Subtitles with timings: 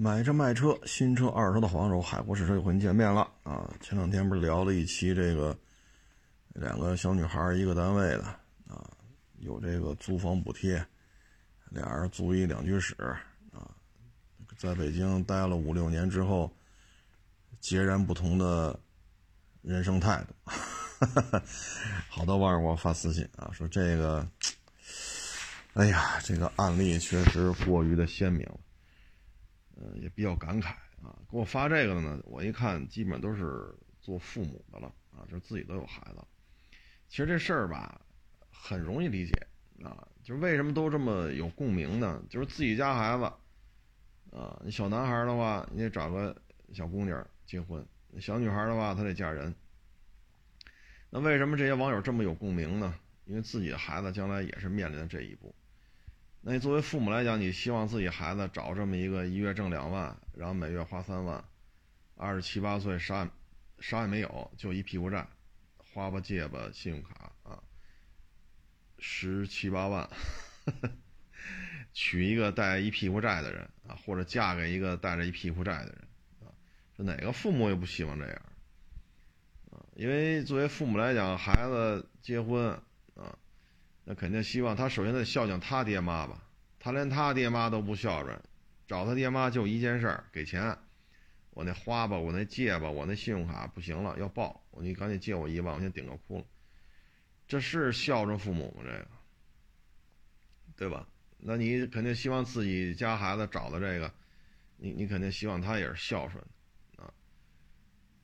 [0.00, 3.68] 买车卖车，新车二手的黄手，海阔试车又和您见面了啊！
[3.80, 5.58] 前两天不是聊了一期这个
[6.50, 8.22] 两个小女孩一个单位的
[8.68, 8.88] 啊，
[9.40, 10.86] 有这个租房补贴，
[11.70, 12.94] 俩人租一两居室
[13.52, 13.74] 啊，
[14.56, 16.48] 在北京待了五六年之后，
[17.58, 18.78] 截然不同的
[19.62, 20.52] 人生态度。
[22.08, 24.24] 好多网友给我发私信啊，说这个，
[25.72, 28.60] 哎呀，这个案例确实过于的鲜明了，
[29.80, 30.70] 嗯，也比较感慨
[31.02, 31.16] 啊。
[31.30, 36.22] 给我发这个的呢，我一看，基本都是做父母的了啊，就是自己都有孩子。
[37.08, 38.00] 其实这事儿吧，
[38.50, 39.32] 很容易理解
[39.82, 42.22] 啊，就是为什么都这么有共鸣呢？
[42.28, 43.24] 就是自己家孩子
[44.36, 46.36] 啊，你小男孩的话，你得找个
[46.72, 47.82] 小姑娘结婚；
[48.20, 49.54] 小女孩的话，她得嫁人。
[51.10, 52.94] 那为什么这些网友这么有共鸣呢？
[53.24, 55.54] 因为自己的孩子将来也是面临的这一步。
[56.40, 61.44] 那你作为父母来讲，你希望自己孩子找这么一个一月挣两万，然后每月花三万，
[62.14, 63.28] 二十七八岁啥
[63.80, 65.26] 啥也没有，就一屁股债，
[65.76, 67.62] 花吧借吧信用卡啊，
[68.98, 70.08] 十七八万，
[71.92, 76.08] 娶一个带一屁股债的人啊，或者嫁给一个带着一屁股债的人
[76.40, 76.54] 啊，
[76.96, 78.42] 这哪个父母也不希望这样
[79.72, 79.82] 啊。
[79.96, 82.80] 因为作为父母来讲，孩子结婚，
[84.10, 86.42] 那肯定希望他首先得孝敬他爹妈吧。
[86.80, 88.40] 他连他爹妈都不孝顺，
[88.86, 90.74] 找他爹妈就一件事儿：给钱。
[91.50, 94.64] 我那花吧，我那借吧，我那信用卡不行了，要爆。
[94.80, 96.44] 你赶紧借我一万，我先顶个窟窿。
[97.46, 98.82] 这是孝顺父母吗？
[98.82, 99.08] 这个，
[100.74, 101.06] 对吧？
[101.36, 104.10] 那你肯定希望自己家孩子找的这个，
[104.78, 106.42] 你你肯定希望他也是孝顺
[106.96, 107.12] 啊。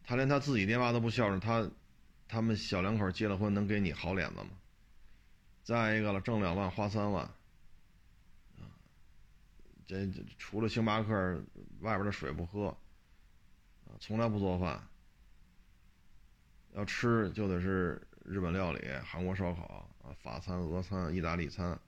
[0.02, 1.70] 他连他自己爹妈都不孝顺，他，
[2.26, 4.48] 他们小两口结了婚能给你好脸子吗？
[5.64, 7.24] 再一个了，挣两万花三万，
[8.58, 8.68] 啊，
[9.86, 10.06] 这
[10.38, 11.42] 除了星巴克
[11.80, 12.68] 外边的水不喝，
[13.86, 14.86] 啊，从来不做饭，
[16.74, 21.80] 要吃就得是日本料理、韩国烧烤啊、法餐、俄餐、意大利餐，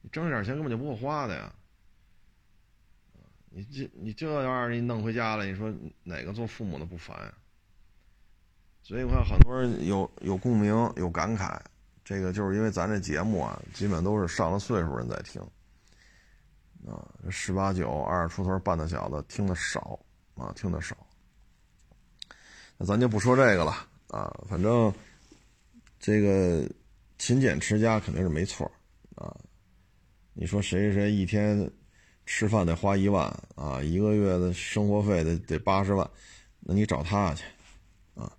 [0.00, 1.54] 你挣这点钱根本就不够花的呀，
[3.50, 5.72] 你这你这玩意儿你弄回家了，你说
[6.02, 7.32] 哪个做父母的不烦呀？
[8.82, 11.60] 所以我看很多人有有共鸣、有感慨，
[12.06, 15.42] 这个就是因为咱这节目啊，基本都是上了岁数人在听，
[16.86, 19.98] 啊，十八九、二十出头半大小子听的少
[20.36, 20.96] 啊，听的少。
[22.76, 23.72] 那咱就不说这个了
[24.06, 24.94] 啊，反正
[25.98, 26.64] 这个
[27.18, 28.70] 勤俭持家肯定是没错
[29.16, 29.36] 啊。
[30.32, 31.68] 你说谁谁谁一天
[32.24, 36.08] 吃饭得花一万啊，一个月的生活费得得八十万，
[36.60, 37.44] 那你找他去
[38.14, 38.32] 啊。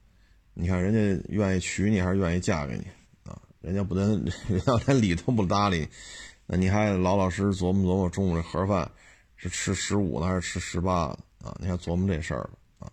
[0.53, 2.87] 你看人家愿意娶你还是愿意嫁给你？
[3.61, 5.87] 人家不能， 人家连理都不搭理，
[6.45, 8.89] 那你还老老实实琢磨琢磨中午这盒饭
[9.35, 11.55] 是吃十五的还是吃十八的啊？
[11.59, 12.91] 你还琢磨这事儿啊？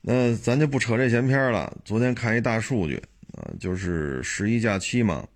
[0.00, 1.76] 那咱就不扯这闲篇了。
[1.84, 3.02] 昨天看一大数据
[3.32, 5.26] 啊，就是十一假期嘛，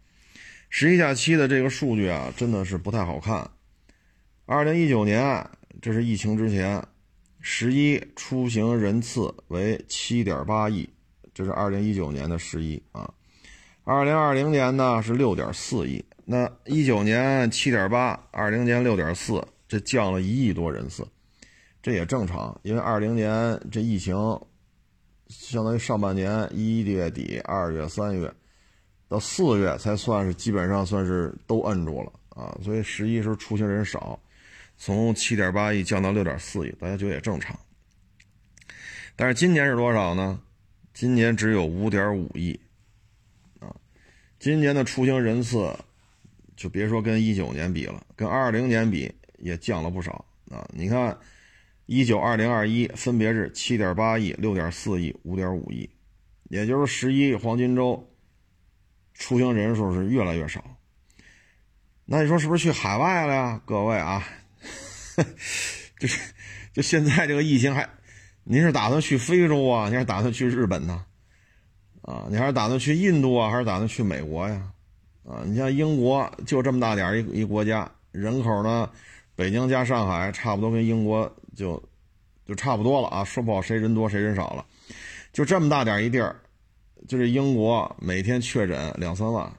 [0.69, 3.50] 十一假期的这个数据啊，真的是不太好看。
[4.47, 5.49] 二零一九年，
[5.83, 6.83] 这是疫情之前，
[7.41, 10.89] 十一出行人次为七点八亿。
[11.34, 13.12] 这是二零一九年的十一啊，
[13.91, 21.09] 二零二零年呢是六点四亿，那一九年七点八，二零年六点四，这降了一亿多人次，
[21.82, 24.15] 这也正常，因为二零年这疫情，
[25.28, 28.31] 相当于上半年一月底、二月、三月
[29.09, 34.21] 到四月才算是基本上算是都摁住了啊，所以十一时候出行人少，
[34.77, 37.59] 从七点八亿降到六点四亿，大家觉得也正常。
[39.16, 40.38] 但是今年是多少呢？
[40.93, 42.60] 今年只有五点五亿，
[44.38, 45.75] 今年的出行人次，
[46.56, 50.69] 就别说跟一九年比了，跟二零年比也降了不少啊。
[50.72, 51.19] 你看，
[51.87, 55.88] 一九、二零、二一分别是七点八亿、六点四亿、五点五亿，
[56.48, 58.09] 也就是十一黄金周
[59.15, 60.65] 出行人数是越来越少。
[62.04, 63.60] 那你说是不是去海外了呀？
[63.66, 64.25] 各位啊，
[65.98, 66.21] 就是
[66.72, 67.89] 就现在这个疫情还。
[68.51, 69.91] 您是打算去非洲啊？
[69.91, 71.04] 您是打算去日本呢？
[72.09, 73.51] 啊你还是打算去印度啊？
[73.51, 74.72] 还是打算去美国呀？
[75.28, 78.91] 啊，你像英国就这么大点一一国家，人口呢，
[79.37, 81.83] 北京加上海差不多跟英国就
[82.47, 83.22] 就差不多了啊。
[83.22, 84.65] 说不好谁人多谁人少了，
[85.34, 86.34] 就这么大点一地儿，
[87.07, 89.53] 就是英国每天确诊两三万，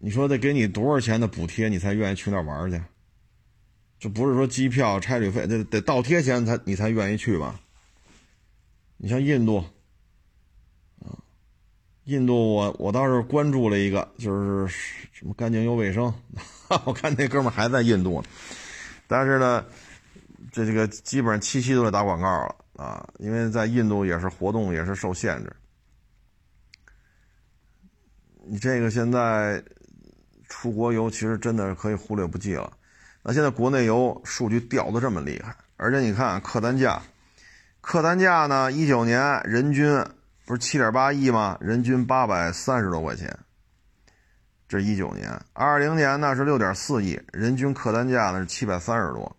[0.00, 2.82] 你说得给你多少钱的补贴，你才愿意去那玩去？
[4.00, 7.60] 就不是说机票、差旅费，得得倒贴钱才你才愿意去吧？
[8.96, 9.64] 你像印度，
[12.04, 14.66] 印度我我倒是关注了一个，就是
[15.12, 16.12] 什么干净又卫生，
[16.84, 18.28] 我看那哥们还在印度呢。
[19.06, 19.64] 但是呢，
[20.52, 25.52] 这这个基本上七夕都得打广告了啊，因为在印度也是活动也是受限制。
[28.46, 29.62] 你这个现在
[30.48, 32.70] 出国游其实真的是可以忽略不计了。
[33.22, 37.00] 那现在国内游数据掉的这么厉害，而且你看客单价，
[37.80, 40.04] 客单价呢，一九年人均
[40.46, 41.56] 不是七点八亿吗？
[41.60, 43.38] 人均八百三十多块钱。
[44.68, 49.36] 这是一九年，二零年呢是六点四亿，人均客单价呢是七百三十多。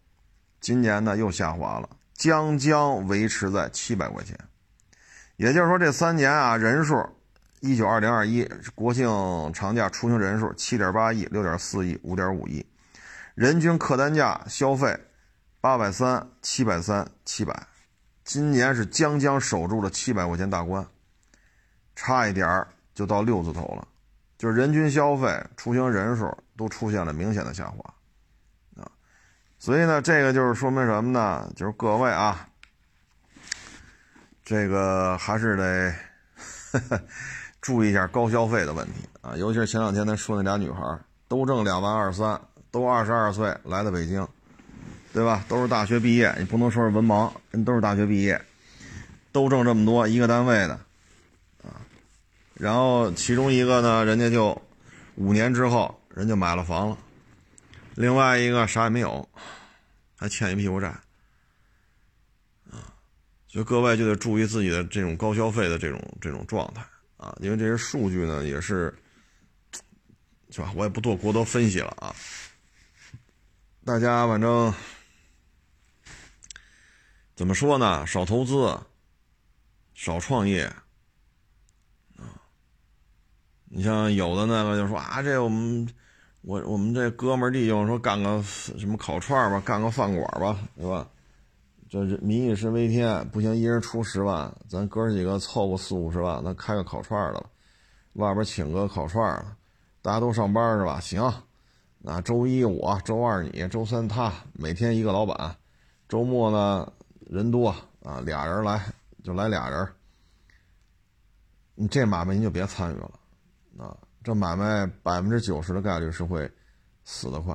[0.59, 4.37] 今年呢又下滑了，将将维持在七百块钱。
[5.37, 7.07] 也就是说，这三年啊，人数。
[7.61, 9.07] 一九二零二一国庆
[9.51, 12.63] 长假出行人数七点八亿、六点四亿、五点五亿，
[13.33, 14.95] 人均客单价消费
[15.61, 17.65] 八百三、七百三、七百，
[18.23, 20.85] 今年是将将守住了七百块钱大关，
[21.95, 23.87] 差一点就到六字头了，
[24.37, 27.93] 就是人均消费、出行人数都出现了明显的下滑
[28.81, 28.91] 啊，
[29.57, 31.51] 所以呢，这个就是说明什么呢？
[31.55, 32.47] 就是各位啊，
[34.43, 35.93] 这个还是得。
[37.61, 42.39] 注意一下高消费的问题啊，尤其是前两天咱说那俩女孩，都挣两万二三，
[42.69, 44.27] 都二十二岁来的北京，
[45.11, 45.43] 对吧？
[45.47, 48.39] 都是大学毕业，你不能说是文盲，人都是大学毕业，
[49.31, 50.79] 都挣这么多，一个单位的，
[52.55, 54.59] 然后其中一个呢，人家就
[55.15, 56.97] 五年之后人家买了房了，
[57.95, 59.29] 另外一个啥也没有，
[60.17, 60.87] 还欠一屁股债，
[62.71, 62.91] 啊，
[63.47, 66.83] 所以各位就得注意自己的这种高消费的这种这种状态。
[67.17, 68.93] 啊，因为这些数据呢，也是，
[70.49, 70.71] 是吧？
[70.75, 72.13] 我也不做过多分析了啊。
[73.85, 74.73] 大家反正
[77.35, 78.05] 怎么说呢？
[78.05, 78.77] 少投资，
[79.93, 80.71] 少创业。
[83.69, 85.87] 你像有的那个就说啊，这我们
[86.41, 91.07] 我我们这哥们弟兄说干个什么烤串吧，干个饭馆吧，是吧？
[91.87, 97.45] 这民以食为天，不行，一人出十万，咱哥几个凑个四五十万，咱开个烤串的，
[98.13, 99.45] 外边请个烤串的，
[100.01, 100.99] 大家都上班是吧？
[100.99, 101.31] 行，
[101.99, 105.55] 那周一我，周二你，周三他，每天一个老板，
[106.09, 107.69] 周末呢人多
[108.03, 108.81] 啊，俩人来
[109.23, 109.87] 就来俩人，
[111.75, 113.11] 你这买卖您就别参与了，
[113.77, 116.49] 啊，这买卖百分之九十的概率是会
[117.03, 117.53] 死得快，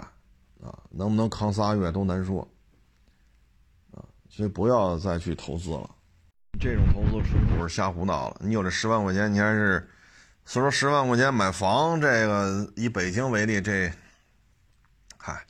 [0.62, 2.46] 啊，能不能扛仨月都难说
[3.92, 4.04] 啊。
[4.28, 5.90] 所以不要再去投资了，
[6.60, 8.36] 这种投资纯属是瞎胡闹了。
[8.40, 9.88] 你有这十万块钱，你还是，
[10.44, 13.92] 所以说十万块钱买房，这个以北京为例，这，
[15.16, 15.44] 嗨，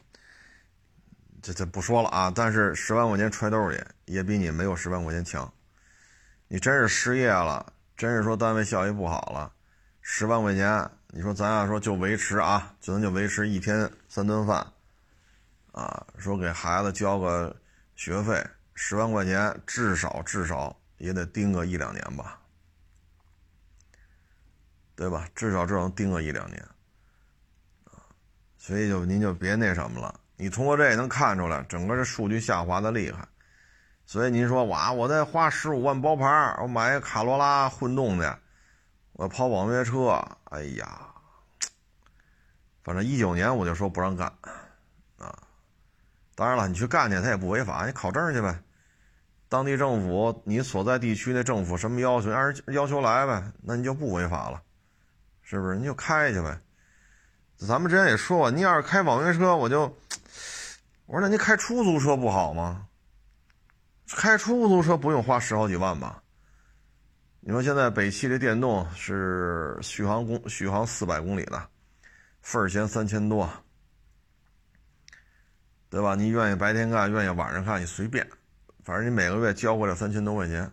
[1.42, 2.32] 这这不说了啊。
[2.34, 5.52] 但是十万块钱揣兜里，也比你没有十万块钱强。
[6.48, 9.52] 你真是失业了，真是说单位效益不好了，
[10.12, 14.66] 十万块钱，你说咱要说就维持啊，就能就维持一天三顿饭，
[15.70, 17.56] 啊，说给孩子交个
[17.94, 18.44] 学费。
[18.74, 22.40] 十万块钱，至少至少也得盯个一两年吧，
[24.96, 25.28] 对吧？
[25.32, 26.60] 至少至少盯个一两年，
[27.84, 28.02] 啊，
[28.58, 30.18] 所以就您就别那什么了。
[30.36, 33.26] 你通过这也能看出来，整个这数据下滑的厉害。
[34.04, 36.26] 所以您说哇，我再花十五万包牌，
[36.60, 38.36] 我买个卡罗拉混动的，
[39.20, 40.98] 我跑网约车，哎呀，
[42.82, 44.32] 反正一九年我就说不让干，
[45.18, 45.38] 啊，
[46.34, 48.58] 当然了，你去干去，他也不违法，你考证去呗。
[49.46, 54.62] 当地政府，你所在地区那政府什么要求，按要求来呗，那你就不违法了，
[55.42, 55.76] 是不是？
[55.76, 56.58] 你就开去呗。
[57.58, 59.82] 咱们之前也说过，你要是开网约车，我就
[61.04, 62.86] 我说那你开出租车不好吗？
[64.16, 66.22] 开出租车不用花十好几万吧？
[67.42, 71.68] 你说现在北汽这电动是续航公续航四百公里的，
[72.42, 73.50] 份儿钱三千多，
[75.88, 76.14] 对吧？
[76.14, 78.28] 你愿意白天干，愿意晚上干，你随便。
[78.84, 80.70] 反正你每个月交过来三千多块钱，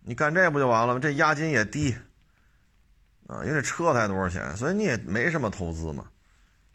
[0.00, 1.00] 你干这不就完了吗？
[1.00, 1.96] 这押金也低
[3.26, 6.06] 啊，因为这车才多少钱，所以你也没什么投资嘛，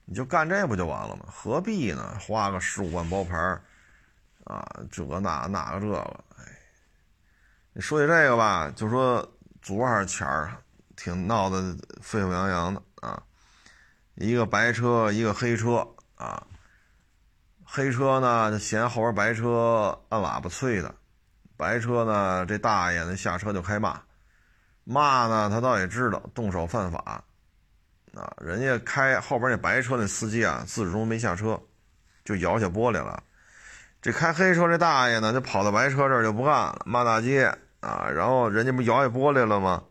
[0.05, 1.25] 你就干这不就完了吗？
[1.27, 2.17] 何必呢？
[2.19, 3.37] 花个十五万包牌
[4.45, 5.99] 啊，这个那那个这个，
[6.37, 6.43] 哎，
[7.73, 9.25] 你说起这个吧，就说
[9.61, 10.51] 昨儿前儿
[10.95, 13.21] 挺闹得沸沸扬扬的啊，
[14.15, 16.45] 一个白车，一个黑车啊。
[17.63, 20.89] 黑车呢，就嫌后边白车按喇叭催的；
[21.55, 24.01] 白车呢，这大爷呢下车就开骂，
[24.83, 27.23] 骂呢他倒也知道动手犯法，
[28.15, 31.61] 啊，人家开后边那白车那司机啊，自始终没下车，
[32.25, 33.21] 就摇下玻璃了。
[34.01, 39.83] 这开黑车这大爷呢，就跑到白车这儿就不干了，骂大街啊，然后人家不摇下玻璃了吗？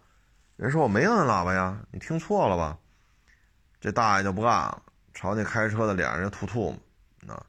[0.57, 2.79] 人说我没摁喇叭呀，你听错了吧？
[3.81, 6.75] 这大爷就不干了，朝那开车的脸上吐吐
[7.27, 7.45] 沫，啊。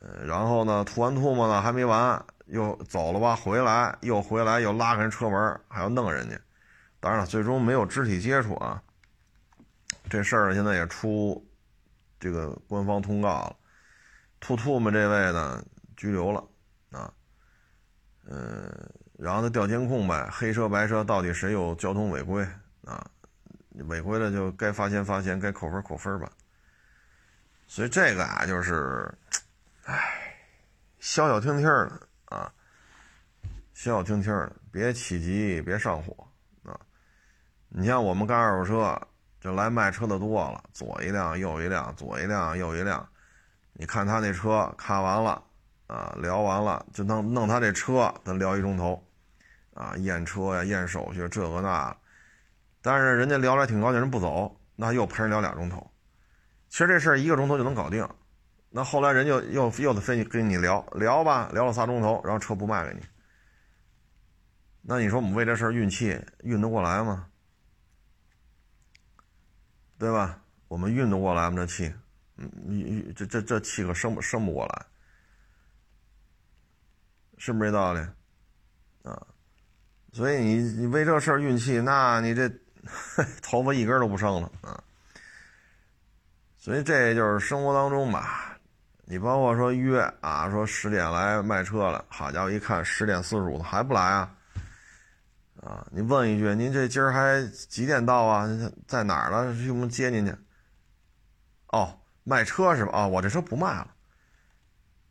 [0.00, 6.38] 呃，然后呢，吐完唾沫呢还没完，又走了吧，回来又回来又拉开人车门，还要弄人家。
[6.98, 8.82] 当然了，最终没有肢体接触啊。
[10.08, 11.46] 这事儿现在也出
[12.18, 13.56] 这个官方通告了，
[14.48, 15.62] 吐吐沫这位呢
[15.94, 16.42] 拘留了
[16.90, 17.12] 啊。
[18.24, 22.42] 嗯，然后他调监控呗，黑车白车到底谁有交通违规
[22.82, 23.06] 啊？
[23.88, 26.32] 违规了就该罚钱罚钱，该扣分扣分吧。
[27.66, 29.12] 所以这个啊，就是，
[29.84, 30.34] 唉，
[30.98, 32.50] 消消停停的啊，
[33.74, 36.26] 消消停停的，别起急，别上火
[36.62, 36.80] 啊。
[37.68, 38.98] 你像我们干二手车，
[39.42, 43.06] 就来卖车的多了，左一辆右一辆，左一辆右一辆。
[43.80, 45.40] 你看他那车，看完了
[45.86, 49.00] 啊，聊完了，就弄弄他这车，咱聊一钟头
[49.72, 51.96] 啊，验车呀，验手续，这个那。
[52.82, 55.88] 但是人家聊来挺高兴，人不走，那又陪人聊俩钟头。
[56.68, 58.06] 其实这事儿一个钟头就能搞定。
[58.68, 63.00] 那后来人就又又得非跟你聊聊吧，聊了仨钟头，然后车不卖给你。
[64.82, 67.28] 那你说我们为这事儿运气运得过来吗？
[69.98, 70.42] 对吧？
[70.66, 71.56] 我们运得过来吗？
[71.56, 71.94] 这气，
[72.38, 74.86] 嗯，你这这这气可生不生不过来，
[77.36, 78.00] 是不是这道理？
[79.02, 79.26] 啊，
[80.12, 82.50] 所以你你为这事儿运气，那你这。
[83.42, 84.82] 头发一根都不剩了啊！
[86.56, 88.56] 所以这就是生活当中吧，
[89.04, 94.34] 你包括说约啊，说十点来卖车了，好家伙，一看十点四十五了还不来啊？
[95.60, 98.48] 啊，你问一句，您这今儿还几点到啊？
[98.86, 99.52] 在哪儿了？
[99.64, 100.34] 用不接您去。
[101.66, 102.92] 哦，卖车是吧？
[102.92, 103.88] 啊，我这车不卖了。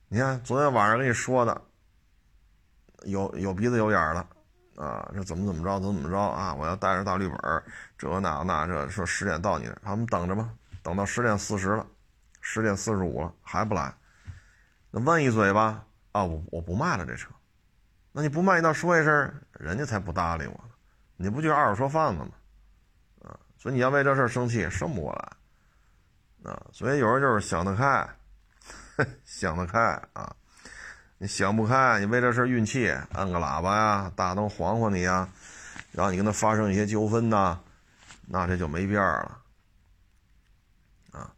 [0.07, 1.61] 你看昨天晚上跟你说的，
[3.03, 4.27] 有有鼻子有眼的。
[4.77, 6.53] 啊，这怎么怎么着，怎么怎么着啊！
[6.53, 7.63] 我要带着大绿本
[7.97, 11.83] 这那那这说十点到你那，他们等着吧，等到十点四十了，
[12.41, 13.91] 十点四十五了还不来，
[14.91, 17.31] 那问一嘴吧，啊，我我不卖了这车，
[18.11, 20.69] 那你不卖，你倒说一声，人家才不搭理我呢，
[21.15, 22.29] 你不就二手车贩子吗？
[23.23, 25.36] 啊，所以你要为这事生气也，生不过来，
[26.47, 28.07] 啊，所以有人就是想得开，
[29.25, 29.79] 想得开
[30.13, 30.33] 啊。
[31.19, 35.27] 你想不开，你为这事运气，按个喇叭呀，大灯晃晃你呀，
[35.91, 37.59] 然后你跟他发生一些纠纷呐，
[38.27, 41.33] 那这就没边儿了，啊！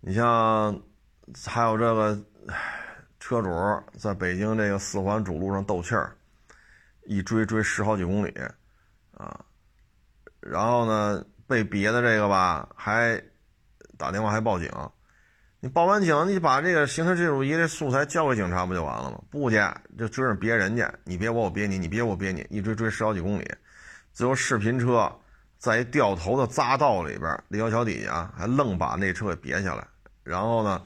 [0.00, 0.82] 你像
[1.46, 2.20] 还有这个
[3.20, 3.50] 车主
[3.96, 6.16] 在北京这个四环主路上斗气儿，
[7.04, 8.34] 一追追十好几公里，
[9.16, 9.44] 啊，
[10.40, 13.22] 然后呢被别的这个吧，还
[13.98, 14.70] 打电话还报警。
[15.60, 19.20] 你报完警，你把这个行车记录仪的素材交给警察不就完了吗？
[19.28, 19.60] 不去
[19.98, 23.50] 就追着别人家，你别我，我别你，你别我别你，一追追十好几公里，
[24.12, 25.12] 最后视频车
[25.58, 29.84] 在一掉头的匝道里边，立交桥底下还愣把那车给别下来，
[30.22, 30.80] 然后呢，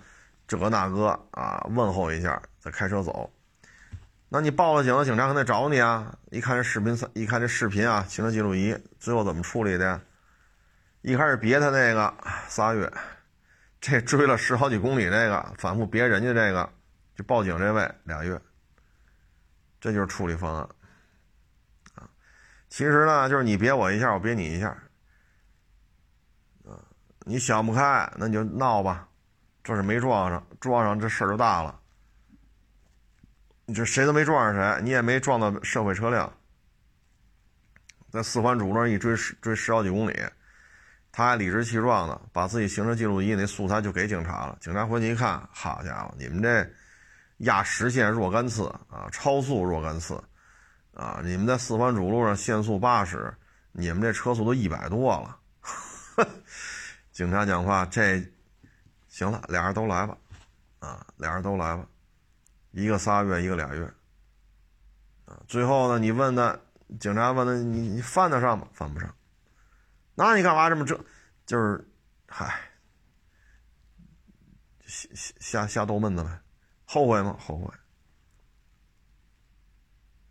[0.49, 3.31] 这个那个啊问候一下，再开车走。
[4.31, 6.15] 那你报了警，警察还得找你啊！
[6.31, 10.01] 一看这视频，一看这视频啊，行车记录仪最后怎么处理的？
[11.03, 12.15] 一开始别他那个
[12.49, 12.91] 仨月。
[13.81, 16.73] 这追了十好几公里，那个反复别人家这个，
[17.17, 18.41] 就报警这位俩月，
[19.81, 20.69] 这就是处理方案
[21.97, 22.09] 啊。
[22.69, 24.69] 其实呢，就是你别我一下，我别你一下
[26.65, 26.79] 啊。
[27.25, 29.09] 你想不开，那你就闹吧，
[29.65, 31.81] 这是没撞上，撞上这事儿就大了。
[33.65, 36.33] 你这谁都没撞上谁，你也没撞到社会车辆，
[38.11, 40.17] 在四环主路上一追追十好几公里。
[41.13, 46.67] 他还理直气壮的把自己行车记录仪那素材就给警察了，警察回去一看，好家伙，你们这
[47.39, 50.19] 压实线若干次啊，超速若干次
[50.95, 53.33] 啊，你们在四环主路上限速八十，
[53.73, 55.39] 你们这车速都一百多了。
[57.13, 58.27] 警察讲话，这
[59.09, 60.17] 行了，俩人都来吧，
[60.79, 61.85] 啊，俩人都来吧，
[62.71, 63.85] 一个仨月，一个俩月，
[65.27, 66.59] 啊，最后呢，你问他，
[66.99, 68.67] 警察问他，你你犯得上吗？
[68.73, 69.15] 犯不上。
[70.15, 70.95] 那你干嘛这么这？
[71.47, 71.91] 就是，
[72.29, 72.61] 嗨，
[74.87, 76.41] 瞎瞎瞎瞎逗闷子呗，
[76.85, 77.37] 后悔吗？
[77.41, 77.73] 后悔。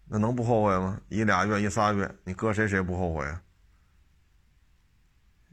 [0.06, 1.02] 那能不后悔吗？
[1.10, 3.42] 一俩月一仨月，你搁谁谁不后悔啊？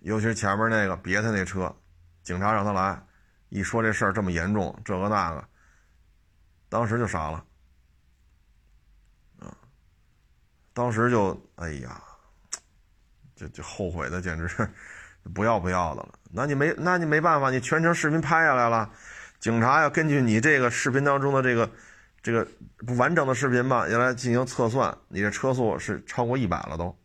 [0.01, 1.75] 尤其是前面那个别他那车，
[2.23, 3.03] 警察让他来，
[3.49, 5.49] 一说这事儿这么严重，这个那个，
[6.69, 7.45] 当时就傻了，
[9.39, 9.57] 啊，
[10.73, 12.03] 当时就哎呀。
[13.38, 14.68] 就就后悔的简直是
[15.33, 16.09] 不要不要的了。
[16.33, 18.90] 那你没那你没办法，你全程视频拍下来了，
[19.38, 21.71] 警察要根据你这个视频当中的这个
[22.21, 22.47] 这个
[22.78, 26.99] 不完整的视频吧，要来进行测算，你这车速是超过一百了都，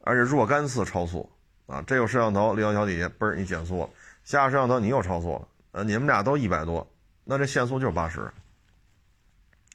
[0.00, 1.28] 而且若干次超速
[1.66, 1.82] 啊！
[1.86, 3.88] 这有摄像头立交桥底下，嘣儿你减速，
[4.24, 6.86] 下摄像头你又超速了，呃，你们俩都一百多，
[7.24, 8.30] 那这限速就是八十。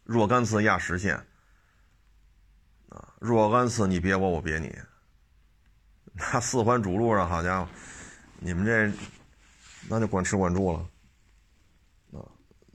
[0.04, 1.16] 若干次压实线，
[2.90, 4.76] 啊，若干次你别我，我别你。
[6.16, 7.70] 那四环主路上，好家伙，
[8.40, 8.92] 你们这
[9.90, 10.80] 那就管吃管住了，
[12.12, 12.22] 啊，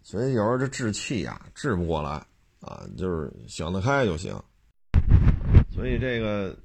[0.03, 2.11] 所以有时候这治气呀，治不过来
[2.61, 4.37] 啊，就是想得开就行。
[5.71, 6.59] 所以这个，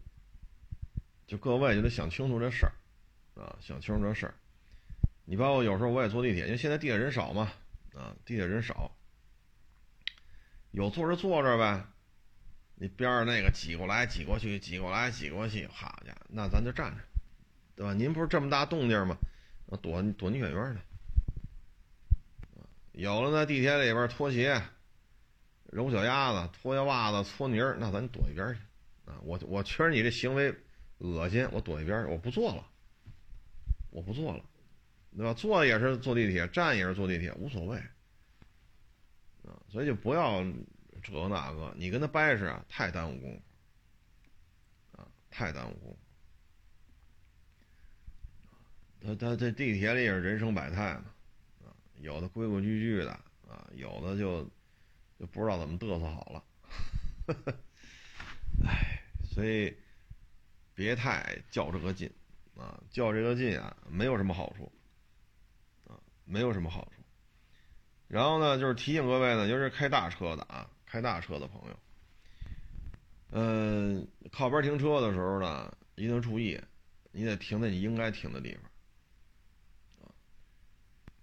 [1.27, 2.73] 就各位就得想清楚这事儿，
[3.39, 4.33] 啊，想清楚这事儿。
[5.25, 7.51] 你包括有时候我也坐地铁，因为现在地铁人少嘛，
[7.93, 8.91] 啊，地铁人少。
[10.71, 11.85] 有坐着坐着呗，
[12.83, 16.97] 你边上那个挤过来挤过去，挤过来挤过去，好家伙，那咱就站着，
[17.77, 17.93] 对吧？
[17.93, 19.15] 您不是这么大动静吗？
[19.67, 20.81] 我躲躲你远远的。
[22.91, 24.61] 有了在地铁里边拖鞋、
[25.71, 28.59] 揉脚丫子、脱下袜子、搓泥儿，那咱躲一边去
[29.09, 29.15] 啊！
[29.23, 30.53] 我我确实你这行为
[30.97, 32.67] 恶心，我躲一边去，我不坐了，
[33.91, 34.43] 我不坐了，
[35.15, 35.33] 对吧？
[35.33, 37.77] 坐也是坐地铁，站也是坐地铁，无所谓。
[39.45, 40.43] 啊，所以就不要
[41.03, 43.41] 这那个，你跟他掰扯啊，太耽误工
[44.93, 45.97] 啊，太耽误工。
[49.01, 51.13] 他他这地铁里也是人生百态嘛，
[51.65, 53.11] 啊，有的规规矩矩的
[53.45, 54.43] 啊，有的就
[55.19, 56.43] 就不知道怎么嘚瑟好了。
[58.65, 59.75] 哎，所以
[60.73, 62.09] 别太较这个劲
[62.55, 64.71] 啊，较这个劲啊，没有什么好处
[65.85, 67.03] 啊，没有什么好处。
[68.07, 71.79] 然后呢，就是提醒各位呢，尤其是开大车的啊，开大车的朋友，
[73.31, 76.61] 嗯，靠边停车的时候呢，一定注意，
[77.11, 80.11] 你得停在你应该停的地方。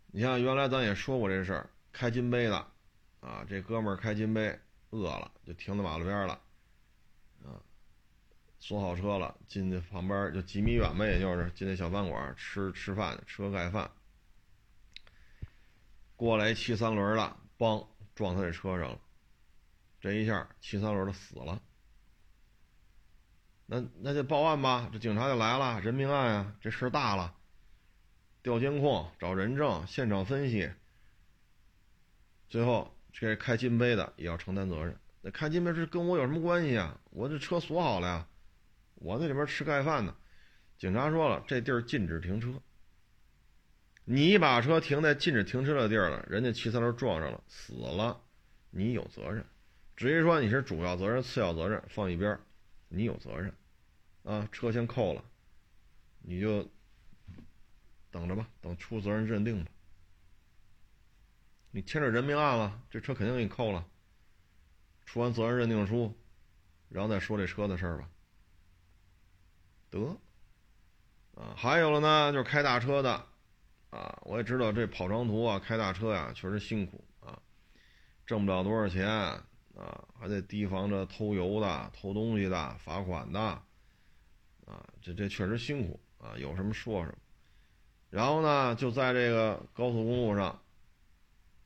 [0.09, 2.57] 你像原来咱也说过这事儿，开金杯的，
[3.21, 4.59] 啊，这哥们儿开金杯
[4.91, 6.33] 饿了，就停在马路边了，
[7.45, 7.63] 啊，
[8.59, 13.89] 锁好车了，进去旁边就几米远呗，也就是进那小饭馆吃吃饭，吃个盖饭。
[16.17, 17.87] 过来骑三轮的，嘣
[18.17, 19.01] 撞他这车上了，
[20.01, 21.63] 这一下骑三轮的死了。
[23.67, 27.37] 那那就报案吧，这警察就来了，人命案啊，这事大了。
[28.43, 30.71] 调监控，找人证，现场分析。
[32.49, 34.99] 最后这开金杯的也要承担责任。
[35.21, 36.99] 那开金杯是跟我有什么关系啊？
[37.11, 38.27] 我这车锁好了呀，
[38.95, 40.17] 我在里边吃盖饭呢。
[40.79, 42.61] 警察说了，这地儿禁止停车。
[44.05, 48.21] 你把车停在禁止停车的地儿了，人家骑三轮撞上了，死了，
[48.71, 49.45] 你有责任。
[50.01, 52.41] 至于说你是主要责任、次要责任，放一边
[52.89, 53.55] 你有责任，
[54.23, 55.23] 啊，车先扣了，
[56.23, 56.67] 你就
[58.11, 59.71] 等着吧，等出责任认定吧。
[61.71, 63.87] 你牵扯人命案了，这车肯定给你扣了。
[65.05, 66.17] 出完责任认定书，
[66.89, 68.09] 然后再说这车的事儿吧。
[69.91, 70.19] 得，
[71.35, 73.27] 啊，还有了呢，就是开大车的。
[73.91, 77.39] 啊，我也知道这跑长途啊，开大车呀，确实辛苦啊，
[78.25, 79.07] 挣不了多少钱
[79.77, 87.19] 啊，还得提防着偷油的、偷东西的、罚款的，啊，这这确实辛苦啊，有什么说什么。
[88.11, 90.49] 然后呢，就在这个高速公路上，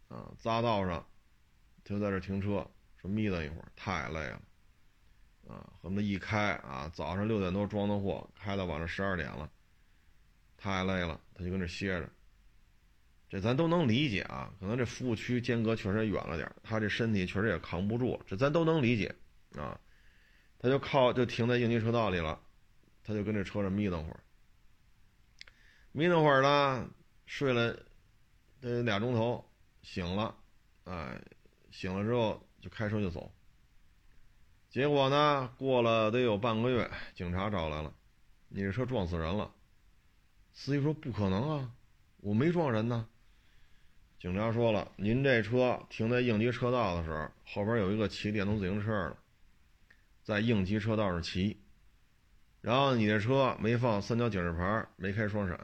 [0.08, 1.06] 啊，匝道上，
[1.84, 4.42] 就在这停车，说眯瞪一会儿，太累了，
[5.48, 9.50] 啊，恨不得一开啊，早上六点多装的货，开到晚上十二点了。
[10.56, 12.08] 太累了，他就跟这歇着。
[13.34, 19.12] 这咱都能理解啊，可能这服务区间隔确实远了点他这身体确实也扛不住，这咱都能理解
[19.56, 19.76] 啊。
[20.60, 22.40] 他就靠就停在应急车道里了，
[23.02, 24.20] 他就跟这车上眯瞪会儿，
[25.90, 26.88] 眯瞪会儿呢，
[27.26, 27.76] 睡了
[28.60, 29.44] 得俩钟头，
[29.82, 30.36] 醒了，
[30.84, 31.20] 哎，
[31.72, 33.34] 醒了之后就开车就走。
[34.70, 37.92] 结果呢，过了得有半个月，警察找来了，
[38.48, 39.52] 你这车撞死人了。
[40.52, 41.72] 司机说：“不可能啊，
[42.18, 43.08] 我没撞人呢。”
[44.24, 49.16] 警察说了：“您这车停在应急车道的时候，后边有一个骑电动自行车的，
[50.22, 51.58] 在应急车道上骑，
[52.62, 55.60] 然后你这车没放三角警示牌，没开双闪，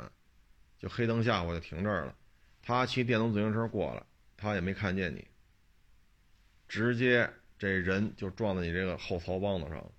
[0.78, 2.14] 就黑灯瞎火就停这儿了。
[2.60, 4.02] 他骑电动自行车过来，
[4.36, 5.26] 他也没看见你，
[6.68, 9.90] 直接这人就撞在你这个后槽帮子上了，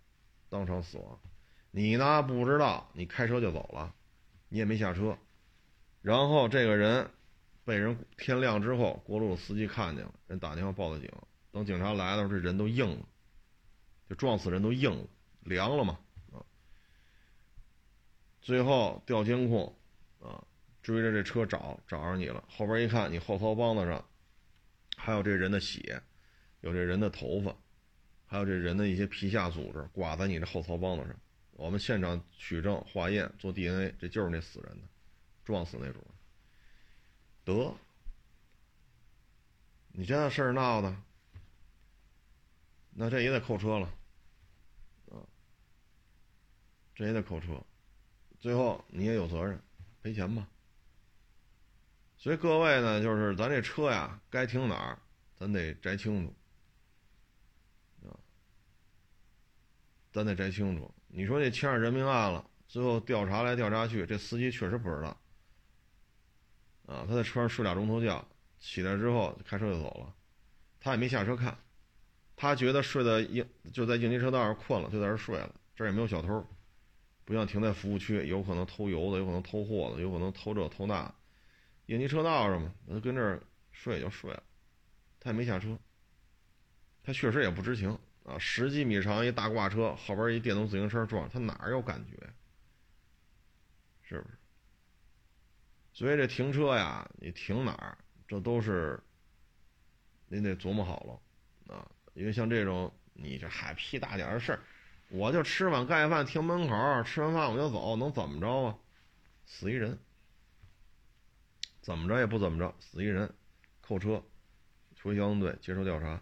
[0.50, 1.20] 当场死亡。
[1.72, 3.92] 你呢不知道，你开车就走了。”
[4.50, 5.18] 你也没下车，
[6.04, 7.10] 然后这个人
[7.64, 11.10] 被人天亮之后，过路的司机看见了，人打电话报的警。
[11.52, 13.06] 等警察来的时候，这人都硬了，
[14.10, 15.08] 就撞死人都硬了，
[15.42, 16.00] 凉了嘛
[16.32, 16.40] 啊。
[18.42, 19.76] 最后调监控
[20.22, 20.44] 啊，
[20.82, 22.44] 追着这车找，找着你了。
[22.48, 24.04] 后边一看，你后槽帮子上
[24.96, 26.02] 还有这人的血，
[26.62, 27.56] 有这人的头发，
[28.26, 31.16] 还有这人的一些皮下组织挂在你这后槽帮子上。
[31.52, 34.88] 我们现场取证化验做 DNA，这就是那死人的，
[35.44, 36.00] 撞死那主。
[37.44, 37.76] 得，
[39.94, 40.96] 你这样事儿闹的，
[42.92, 43.88] 那这也得扣车了，
[45.10, 45.20] 啊，
[46.96, 47.62] 这也得扣车，
[48.40, 49.62] 最后你也有责任，
[50.02, 50.48] 赔钱吧。
[52.18, 55.00] 所以各位呢，就是咱这车呀，该停哪儿，
[55.36, 56.34] 咱得摘清楚，
[58.08, 58.14] 啊，
[60.14, 60.94] 咱得摘清楚。
[61.08, 65.21] 你说这牵上人命案了，最后调查来调查去，这司机确实不知道，
[66.92, 68.24] 啊，他在车上睡俩钟头觉。
[68.60, 70.14] 起来之后开车就走了，
[70.80, 71.58] 他也没下车看，
[72.36, 75.56] 他觉得睡在应就在应急车道上困了，就在这睡了。
[75.76, 76.46] 这儿也没有小偷，
[77.26, 81.12] 不像停在服务区，有可能偷油的，有可能偷货的，有可能偷这偷那。
[81.88, 84.44] 应急车道上嘛，他跟这儿睡就睡了，
[85.20, 85.76] 他也没下车。
[87.02, 92.16] 他确实也不知情啊，十几米长一大挂车，后边一电动自行车撞，他哪有感觉？
[94.04, 94.36] 是不是？
[95.94, 97.98] 所以这停车呀，你停哪儿？
[98.28, 98.98] 这都是
[100.28, 104.60] 您得琢磨好了啊，因为像这种你这嗨屁大点的事儿，
[105.10, 108.78] 我就吃碗盖饭停门口，吃完饭我就走，能怎么着啊？
[109.46, 110.00] 死一人，
[111.82, 113.30] 怎么着也不怎么着，死一人，
[113.82, 114.24] 扣车，
[115.04, 116.22] 回交通队接受调查。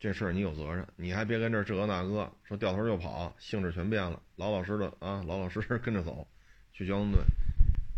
[0.00, 6.26] 这事儿你有责任，你还别跟这这个那个说掉头就跑，性质全变了，老老实的啊，老老实实跟着走，
[6.72, 7.20] 去交通队，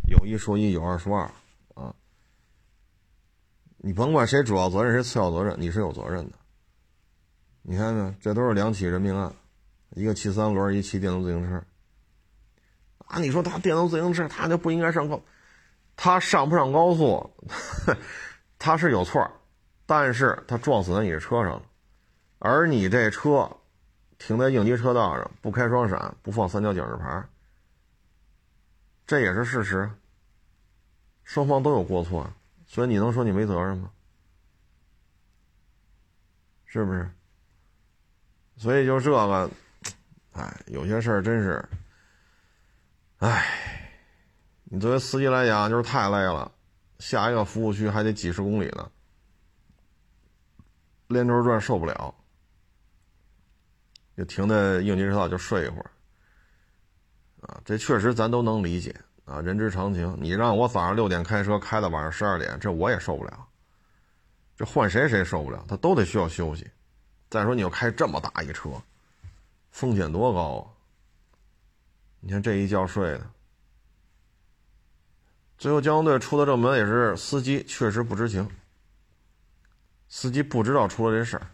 [0.06, 1.24] 有一说一，有二说二。
[1.74, 1.94] 啊
[3.78, 6.36] 你甭管谁主要责任谁次要责任，你是有责任的。
[7.62, 9.32] 你看看，这都是两起人命案，
[9.90, 11.62] 一个骑三轮，一骑电动自行车。
[13.06, 15.20] 啊，你说他电动自行车，他就不应该上高，
[15.94, 17.30] 他上不上高速，
[18.58, 19.30] 他是有错，
[19.84, 21.62] 但是他撞死在你这车上了，
[22.40, 23.48] 而你这车
[24.18, 27.24] 停在应急车道上，不开双闪，不放三角警示牌，
[29.06, 29.90] 这也是事实。
[31.24, 32.30] 双方都有过错。
[32.66, 33.90] 所以你能说你没责任吗？
[36.64, 37.08] 是不是？
[38.56, 39.50] 所以就这个，
[40.32, 41.64] 哎，有些事儿真是，
[43.18, 43.90] 哎，
[44.64, 46.50] 你作为司机来讲就是太累了，
[46.98, 48.90] 下一个服务区还得几十公里呢，
[51.06, 52.14] 连轴转受不了，
[54.16, 55.90] 就停在应急车道就睡一会儿，
[57.46, 58.94] 啊，这确实咱都能理解。
[59.24, 60.16] 啊，人之常情。
[60.20, 63.46] 你让我早上六点开车开到晚上十二点，这我也受不了。
[64.56, 66.70] 这换谁谁受不了，他都得需要休息。
[67.28, 68.70] 再说你又开这么大一车，
[69.72, 70.64] 风险多高啊！
[72.20, 73.30] 你看这一觉睡的，
[75.59, 78.48] 最后交通队出的正门也是司机确实不知情，
[80.09, 81.46] 司机不知道出了这事儿。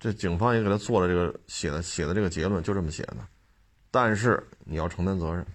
[0.00, 3.16] 这警方也给他做了这个写的写的这个结论，就这么写的。
[3.90, 5.46] 但是你要承担责任。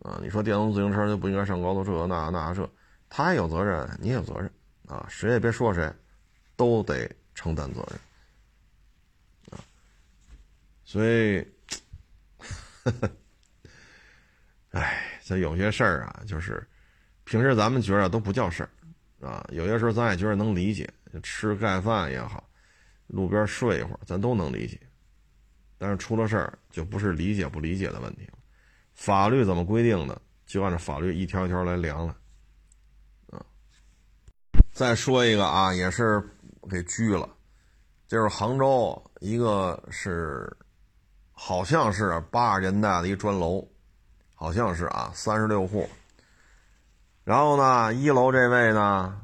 [0.00, 2.70] 啊，你说电动自行车就不应该上高速，这那那这，
[3.08, 4.48] 他也有责任，你也有责任
[4.86, 5.92] 啊，谁也别说谁，
[6.54, 7.98] 都得承担责任
[9.50, 9.58] 啊。
[10.84, 11.44] 所以，
[14.70, 16.64] 哎，这有些事儿啊，就是
[17.24, 18.70] 平时咱们觉得都不叫事儿
[19.26, 20.88] 啊，有些时候咱也觉得能理解，
[21.24, 22.48] 吃盖饭也好，
[23.08, 24.80] 路边睡一会儿，咱都能理解。
[25.76, 28.38] 但是出了事儿，就不是理解不理解的问题了。
[28.94, 32.16] 法律怎么规定的，就按照法律一条一条来量了，
[33.32, 33.44] 啊。
[34.70, 36.22] 再说一个啊，也是
[36.70, 37.28] 给拘了，
[38.06, 40.56] 就是杭州一个是，
[41.32, 43.68] 好像是八十年代的一砖楼，
[44.36, 45.90] 好像是啊，三十六户。
[47.24, 49.20] 然后呢，一楼这位呢，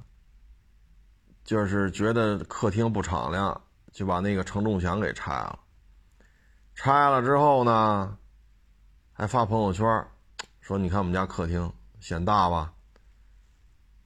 [1.44, 3.62] 就是觉得客厅不敞亮，
[3.92, 5.60] 就把那个承重墙给拆了。
[6.74, 8.18] 拆了之后呢？
[9.12, 9.86] 还发朋友圈
[10.60, 12.72] 说：“你看我们家客厅显大吧？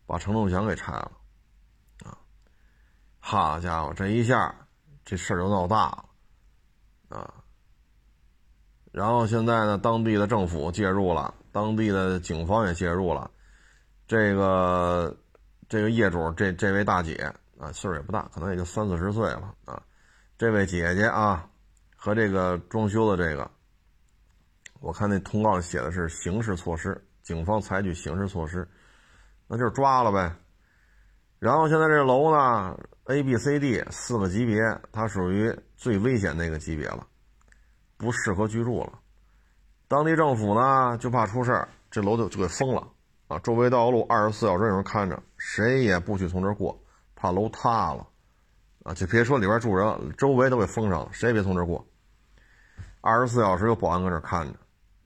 [0.07, 1.13] 把承重墙给拆了，
[2.05, 2.17] 啊，
[3.21, 4.55] 好家伙，这一下
[5.05, 5.91] 这事儿就闹大
[7.11, 7.35] 了，啊！
[8.91, 13.31] 然后现在呢，当地的政府介入了，当地的警方也介入了。
[14.07, 15.15] 这个
[15.69, 17.15] 这个业主这这位大姐
[17.59, 19.83] 啊，岁数也不大，可能也就三四十岁了啊。
[20.39, 21.49] 这位姐姐啊，
[21.99, 23.51] 和这个装修的这个。”
[24.81, 28.67] 我看那通告写的是刑事措施，警方采取刑事措施，
[29.49, 30.33] 那就是抓了呗。
[31.41, 34.61] 然后现在这楼呢，A、B、C、D 四个级别，
[34.93, 37.07] 它属于最危险那个级别了，
[37.97, 39.01] 不适合居住了。
[39.89, 42.87] 当地政府呢就怕出事儿，这楼就就给封了
[43.27, 46.81] 啊，周围道路二十四小时有人看着，谁也不许从这儿过，
[47.17, 48.07] 怕楼塌了
[48.89, 48.95] 啊。
[48.95, 51.87] 就别说里边住人了，周围都给封上了，谁也别从这儿过。
[53.01, 54.59] 二十四小时有保安搁这看着。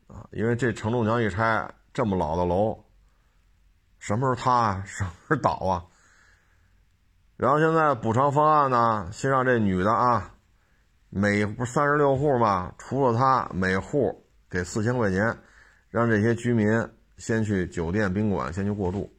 [0.07, 2.85] 啊，因为这承重墙一拆，这么老的楼，
[3.99, 5.85] 什么时候塌啊， 什么时候倒啊？
[7.38, 10.35] 然后现在补偿方案呢，先让这女的啊，
[11.09, 15.37] 每不三十六户嘛，除了她，每户给四千块钱，
[15.88, 16.68] 让这些居民
[17.16, 19.11] 先去酒店宾馆先去过渡，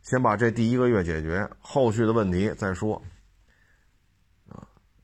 [0.00, 3.00] 先把这第一个月解决，后续的问题再说。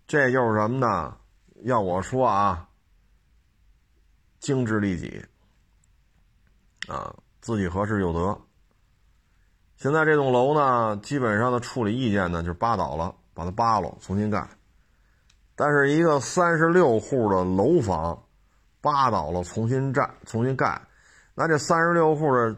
[0.08, 1.14] 这就是什么呢？
[1.64, 2.66] 要我说啊，
[4.40, 5.22] 精致利己，
[6.88, 8.40] 啊，自己合适就得。
[9.76, 14.48] 现在这栋楼呢，基本上的处理意见呢就是扒倒了，把它扒了，重新盖。
[15.54, 18.24] 但是一个三十六户的楼房，
[18.80, 20.80] 扒倒了重新站，重新盖，
[21.34, 22.56] 那这三十六户的，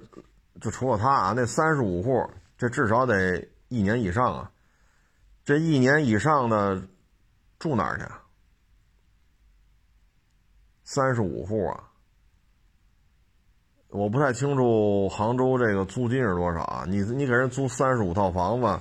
[0.61, 4.53] 就除了他啊，那三十五户，这至少得一年以上啊。
[5.45, 6.81] 这一年以上的
[7.61, 8.05] 住哪儿去？
[10.83, 11.85] 三十五户啊。
[13.91, 16.85] 我不太清楚杭州这个租金是多少啊？
[16.89, 18.81] 你你给人租三十五套房子，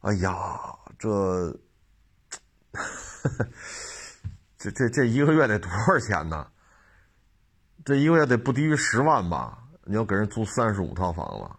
[0.00, 0.58] 哎呀，
[0.98, 1.08] 这，
[4.56, 6.50] 这这这一个月得多少钱呢？
[7.84, 9.68] 这一个月得不低于十万吧？
[9.84, 11.50] 你要给人租三十五套房子，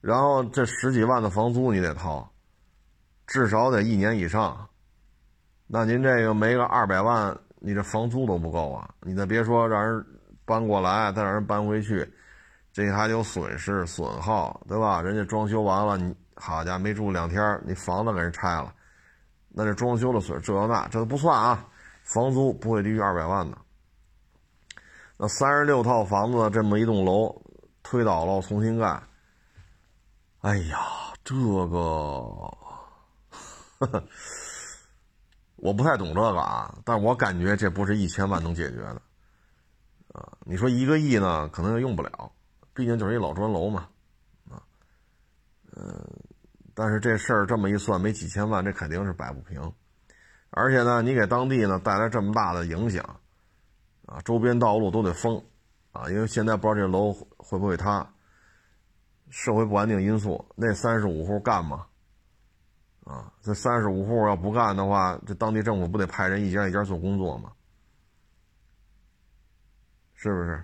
[0.00, 2.32] 然后这十几万的房租你得掏，
[3.28, 4.68] 至少得一年以上。
[5.68, 8.90] 那您这个没个二百万，你这房租都不够啊！
[9.02, 10.04] 你再别说让人。
[10.48, 12.10] 搬过来，再让人搬回去，
[12.72, 15.02] 这还有损失损耗，对吧？
[15.02, 18.72] 人家装修完了，你好家伙没住两天，你房子给人拆了，
[19.50, 21.68] 那这装修的损这那这都不算啊，
[22.02, 23.58] 房租不会低于二百万的。
[25.18, 27.42] 那三十六套房子这么一栋楼
[27.82, 29.02] 推倒了重新盖，
[30.40, 30.78] 哎呀，
[31.22, 32.50] 这个
[35.56, 39.02] 我不太懂这个啊，但我感觉这不是一千万能解决的。
[40.14, 42.32] 啊，你说一个亿呢，可能也用不了，
[42.72, 43.88] 毕竟就是一老砖楼嘛，
[44.50, 44.62] 啊，
[45.76, 45.92] 嗯，
[46.74, 49.60] 但是这事儿这么一算，没几千万，这肯定是摆不平，
[50.50, 53.20] 而且呢，你给当地呢带来这么大的影响，
[54.06, 55.44] 啊，周边道路都得封，
[55.92, 58.14] 啊，因为现在不知道这楼会不会塌，
[59.28, 61.87] 社会不安定因素，那三十五户干吗？
[63.08, 67.50] 啊，这三十五户要不干的话，这当地政府不得派人一家一家做工作吗？
[70.12, 70.62] 是不是？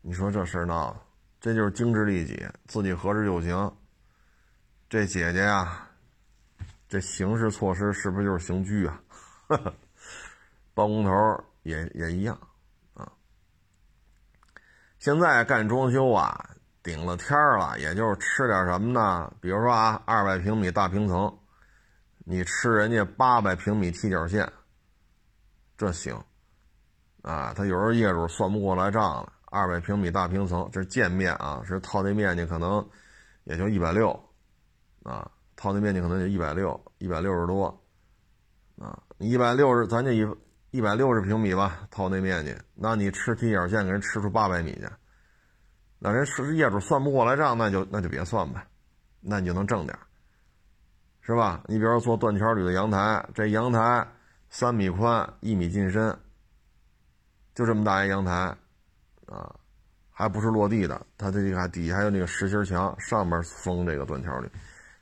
[0.00, 1.00] 你说这事儿闹的，
[1.40, 3.76] 这就是精致利己，自己合适就行。
[4.88, 5.88] 这姐姐呀，
[6.88, 9.00] 这刑事措施是不是就是刑拘啊？
[10.74, 11.12] 包工头
[11.62, 12.36] 也也一样
[12.94, 13.12] 啊。
[14.98, 16.56] 现在干装修啊，
[16.88, 19.30] 顶了天儿了，也就是吃点什么呢？
[19.42, 21.30] 比如说啊，二百平米大平层，
[22.20, 24.50] 你吃人家八百平米踢脚线，
[25.76, 26.18] 这行。
[27.20, 32.82] 啊，他有时候业主算不过来账了，二百平米大平层，这是建面啊，是套内面积可能
[33.44, 34.18] 也就一百六，
[35.02, 37.66] 啊，套内面积可能就一百六，一百六十多，
[38.78, 40.26] 啊，一百六十，咱就一
[40.70, 44.88] 一百六十平米吧，套内面积，那你吃踢脚线给人吃出八百米去，
[45.98, 48.66] 那人是业主算不过来账，那就那就别算呗，
[49.20, 49.98] 那你就能挣点，
[51.20, 51.62] 是吧？
[51.66, 54.06] 你比如说做断桥铝的阳台，这阳台
[54.48, 56.16] 三米宽，一米进深。
[57.54, 58.32] 就这么大一阳台，
[59.26, 59.52] 啊，
[60.12, 64.48] 还不是落地的，它这个底下还有那个实心墙，上面封这个断桥铝，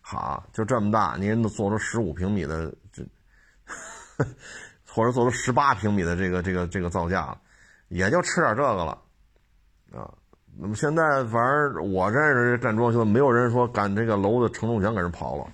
[0.00, 3.04] 好，就这么大，您都做出十五平米的这，
[4.88, 7.38] 或者做出十八平米的这个这个这个造价了，
[7.88, 8.98] 也就吃点这个了，
[9.92, 10.08] 啊，
[10.58, 15.52] 那么现在反正我认识这干装修的，没有人说赶这个楼的承重墙给人刨了，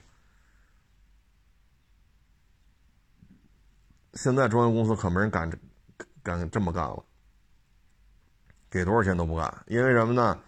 [4.14, 5.58] 现在装修公司可没人敢这。
[6.24, 7.04] 干这么干了，
[8.70, 10.38] 给多少钱都不干，因为什么呢？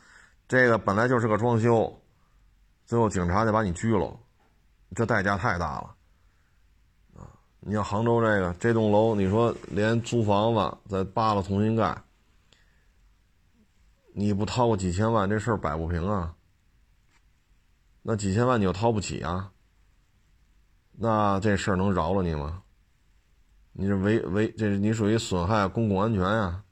[0.46, 1.92] 这个本来就是个装修，
[2.86, 4.16] 最后警察就把你拘了，
[4.94, 5.96] 这代价太大了
[7.16, 7.26] 啊！
[7.58, 12.00] 你像杭州这个这栋楼，你说连租房子再扒了重新盖，
[14.16, 16.32] 你不掏个几千万，这事儿摆不平啊！
[18.00, 19.50] 那几千万你又掏不起啊？
[20.92, 22.62] 那这事儿能饶了你吗？
[23.72, 26.62] 你这违违，这是你属于损害公共安全呀，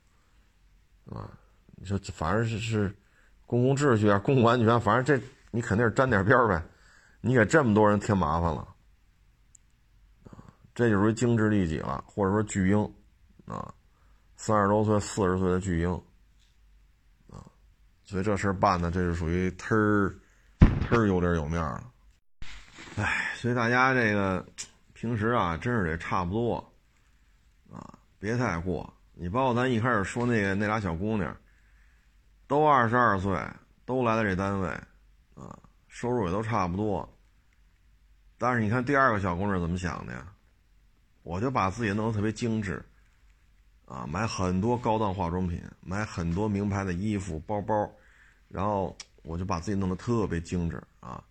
[1.10, 1.28] 啊，
[1.74, 2.96] 你说反正是是
[3.44, 6.62] 公共秩序啊，公共安全，反正这你肯定是沾点边呗，
[7.20, 8.68] 你给这么多人添麻烦了，
[10.76, 12.94] 这就属于精致利己了，或者说巨婴，
[13.46, 13.74] 啊，
[14.36, 16.00] 三十多岁、四十岁的巨婴，
[18.12, 20.14] 所以这事儿办的这是属于忒儿
[20.60, 21.82] 忒儿有点有面了，
[22.96, 24.44] 哎，所以大家这个
[24.92, 26.56] 平时啊，真是得差不多。
[27.72, 28.92] 啊，别太过！
[29.14, 31.34] 你包括咱一开始说那个那俩小姑娘，
[32.46, 33.34] 都二十二岁，
[33.86, 34.68] 都来了这单位，
[35.34, 37.08] 啊，收入也都差不多。
[38.36, 40.30] 但是你看第二个小姑娘怎么想的呀？
[41.22, 42.84] 我就把自己弄得特别精致，
[43.86, 47.90] 啊，买很多高档化妆品，买很多名牌的衣服、包包，
[48.52, 51.24] 然后我就把自己弄得特别精致啊！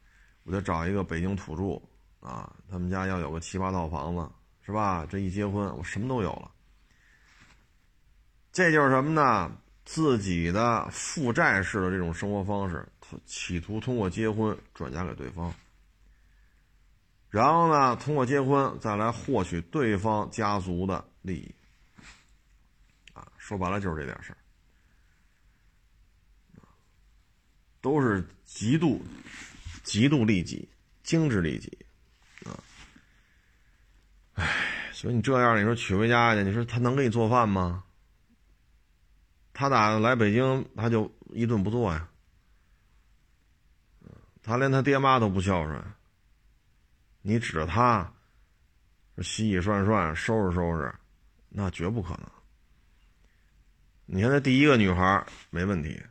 [0.43, 1.79] 我就找一个北京土著
[2.27, 4.27] 啊，他们家要有个七八套房子，
[4.65, 5.05] 是吧？
[5.05, 6.49] 这一结婚，我什么都有了。
[8.51, 9.55] 这就是什么呢？
[9.85, 12.87] 自己的负债式的这种生活方式，
[13.25, 15.53] 企图通过结婚转嫁给对方。
[17.29, 21.55] 然后呢，通过结婚再来获取对方家族的利益，
[23.13, 24.37] 啊，说白了就是这点事儿，
[27.81, 29.03] 都是极度、
[29.83, 30.69] 极度利己、
[31.03, 31.77] 精致利己，
[32.45, 32.53] 啊，
[34.35, 37.83] 唉，所以你这样，你说娶回家去，你说他能给你做饭吗？
[39.53, 42.07] 他打来北京，他就一顿不做呀，
[44.41, 45.83] 他连他爹妈都不孝顺。
[47.21, 48.13] 你指着他，
[49.17, 50.93] 洗洗涮涮、收拾收拾，
[51.49, 52.31] 那绝不可能。
[54.05, 56.01] 你看那第一个女孩没问题，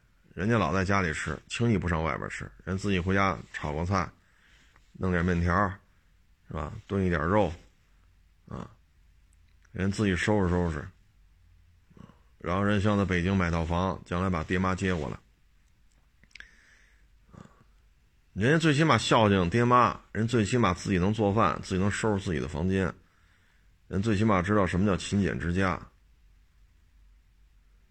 [0.41, 4.11] 人家老在家里吃，轻易不上外边吃，人自己回家炒个菜，
[4.93, 5.71] 弄点面条，
[6.49, 6.73] 是吧？
[6.87, 7.53] 炖一点肉，
[8.49, 8.71] 啊，
[9.71, 10.83] 人自己收拾收拾，
[12.39, 15.15] 然后人想在北京买套房，将来把爹妈接过来。
[17.33, 17.45] 啊
[18.33, 22.91] 人家最起码孝敬爹妈，人最起码自己能做饭，自己能收拾自己的房间，
[23.89, 25.79] 人最起码知道什么叫勤俭持家，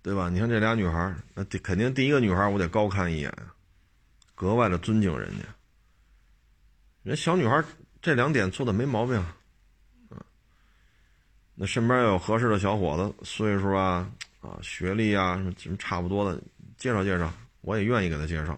[0.02, 0.30] 对吧？
[0.30, 3.34] 你看这俩女孩，那肯定第一个女孩我得高看一眼，
[4.34, 5.44] 格外的尊敬人家。
[7.04, 7.64] 人小女孩
[8.02, 9.18] 这两点做的没毛病，
[10.10, 10.24] 啊，
[11.54, 14.10] 那身边有合适的小伙子，岁数啊
[14.42, 16.42] 啊，学历啊什么差不多的，
[16.78, 17.32] 介绍介绍，
[17.62, 18.58] 我也愿意给他介绍。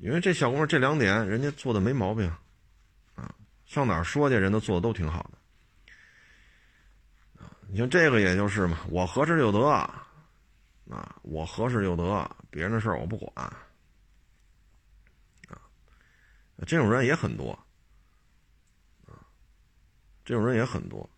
[0.00, 2.28] 因为这小姑娘这两点，人家做的没毛病，
[3.14, 3.34] 啊，
[3.66, 5.38] 上哪儿说去，人都做的都挺好的，
[7.72, 10.06] 你像这个也就是嘛，我合适就得，啊，
[11.22, 13.46] 我合适就得，别人的事儿我不管，
[15.48, 15.56] 啊，
[16.66, 17.58] 这种人也很多，
[19.06, 19.24] 啊，
[20.22, 21.08] 这种人也很多，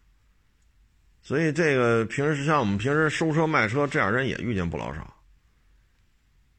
[1.23, 5.13] 所以这个平时像我们平时收车卖车这样人也遇见不老少。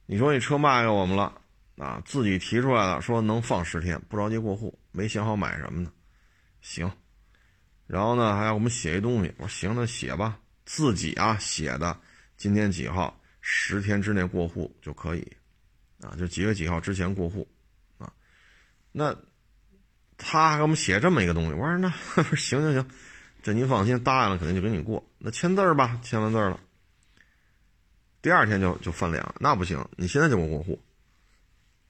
[0.06, 1.42] 你说你车卖给我们了。
[1.78, 5.92] 啊，自己提出来了，说能放十天，不着急过户，没想好买什么呢？
[6.62, 6.90] 行，
[7.88, 12.00] 然后呢还要我们写一东西，我说行，那写吧，自己啊写的，
[12.38, 15.32] 今天几号，十天之内过户就可以，
[16.02, 17.48] 啊，就几月几号之前过户，
[17.98, 18.12] 啊，
[18.92, 19.16] 那
[20.18, 21.90] 他给我们写这么一个东西，我说那
[22.36, 22.90] 行行行，
[23.44, 26.60] 这您放心，答应了肯定就给你过，那签字吧，签完字了，
[28.22, 30.82] 第二天就就翻脸了，那不行，你现在就给我过户。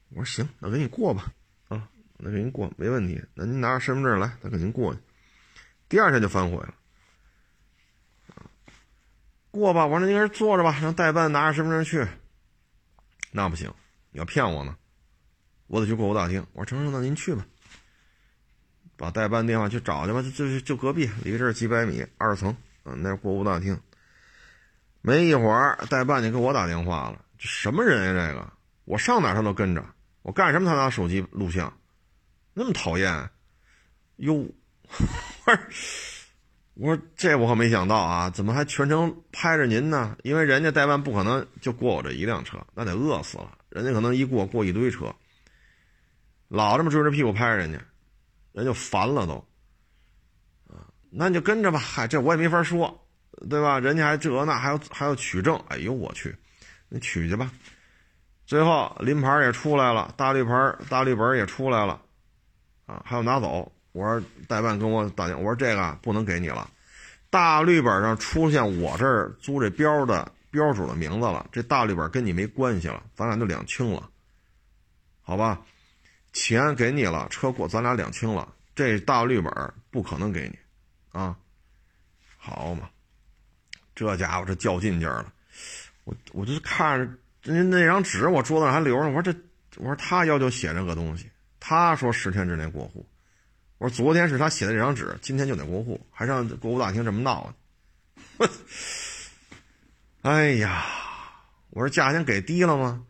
[0.09, 1.31] 我说行，那给你过吧，
[1.67, 3.21] 啊，那给您过没问题。
[3.33, 4.99] 那您拿着身份证来，他给您过去。
[5.87, 6.73] 第二天就反悔了，
[9.51, 9.85] 过吧。
[9.85, 12.07] 我说您搁这坐着吧，让代办拿着身份证去。
[13.31, 13.73] 那不行，
[14.11, 14.75] 你要骗我呢，
[15.67, 16.45] 我得去过户大厅。
[16.53, 17.45] 我说成成，那您去吧，
[18.97, 23.79] 把代办电话去找去吧，就就就隔壁，离这儿几百米，二层，嗯，那是过户大厅。
[25.01, 28.27] 没一会儿，代办就给我打电话了，这什么人呀？
[28.27, 28.53] 这个，
[28.85, 29.85] 我上哪他都跟着。
[30.23, 30.67] 我干什么？
[30.67, 31.77] 他拿手机录像，
[32.53, 33.29] 那么讨厌？
[34.15, 34.43] 哟，
[35.53, 35.63] 说，
[36.73, 38.29] 我说这我可没想到啊！
[38.29, 40.17] 怎么还全程拍着您呢？
[40.23, 43.57] 因为人家代办不可能就过我这一辆车，那得饿死了。
[43.69, 45.13] 人家可能一过过一堆车，
[46.47, 47.79] 老这么追着屁股拍人家，
[48.51, 49.33] 人就烦了都。
[50.67, 51.79] 啊，那你就跟着吧。
[51.79, 53.07] 嗨，这我也没法说，
[53.49, 53.79] 对吧？
[53.79, 55.55] 人家还这那还要还要取证。
[55.69, 56.35] 哎呦我去，
[56.89, 57.51] 你取去吧。
[58.45, 62.01] 最后临牌也出来了，大绿牌、大绿本也出来了，
[62.85, 63.71] 啊，还要拿走。
[63.95, 66.69] 我说代办跟我打电话，我说这个不能给你了。
[67.29, 74.09] 大绿本上出现我这儿租这标的标主的名字了，这大绿本跟你没关系了，咱俩就两清了，
[75.21, 75.61] 好吧？
[76.33, 80.59] 钱给你了，车过咱俩两清了，这大绿本不可能给你，
[81.17, 81.35] 啊，
[82.37, 82.89] 好嘛，
[83.95, 85.33] 这家伙这较劲劲儿了，
[86.03, 87.09] 我我就看着。
[87.47, 89.33] 那那张纸我桌子上还留着，我说这，
[89.77, 93.05] 我说他要求写这个东西，他说十天之内过户，
[93.85, 97.53] 我说昨天是他写的这张纸，今天就得过户，还上过户大厅这么闹
[98.39, 98.49] 呢，
[100.23, 100.83] 哎呀，
[101.69, 103.05] 我说价钱给低了吗？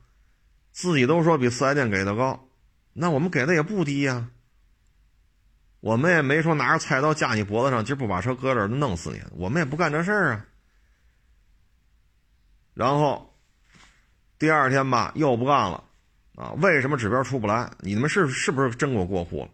[0.73, 2.49] 自己都说比四 S 店给的高，
[2.91, 4.27] 那我们给的也不低呀，
[5.79, 10.45] 我们也没说拿着菜刀架你脖子上，今儿不把车搁这儿弄死你，我们也不干这事儿啊，
[12.73, 13.33] 然后。
[14.37, 15.81] 第二天吧，又不干了，
[16.35, 17.71] 啊，为什么指标出不来？
[17.79, 19.49] 你们是是不是真给我过户了？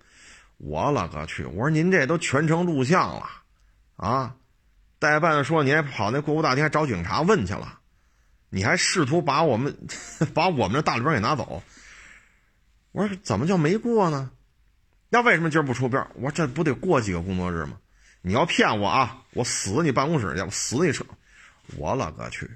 [0.63, 1.43] 我勒个去！
[1.43, 3.29] 我说您这都全程录像了，
[3.95, 4.35] 啊，
[4.99, 7.79] 代办说你还跑那过户大厅还找警察问去了，
[8.49, 9.75] 你还试图把我们
[10.35, 11.63] 把我们的大绿标给拿走。
[12.91, 14.29] 我说怎么就没过呢？
[15.09, 16.05] 那为什么今儿不出标？
[16.13, 17.77] 我说这不得过几个工作日吗？
[18.21, 19.23] 你要骗我啊！
[19.31, 20.41] 我死你办公室去！
[20.41, 21.03] 我死你车！
[21.75, 22.47] 我勒个去！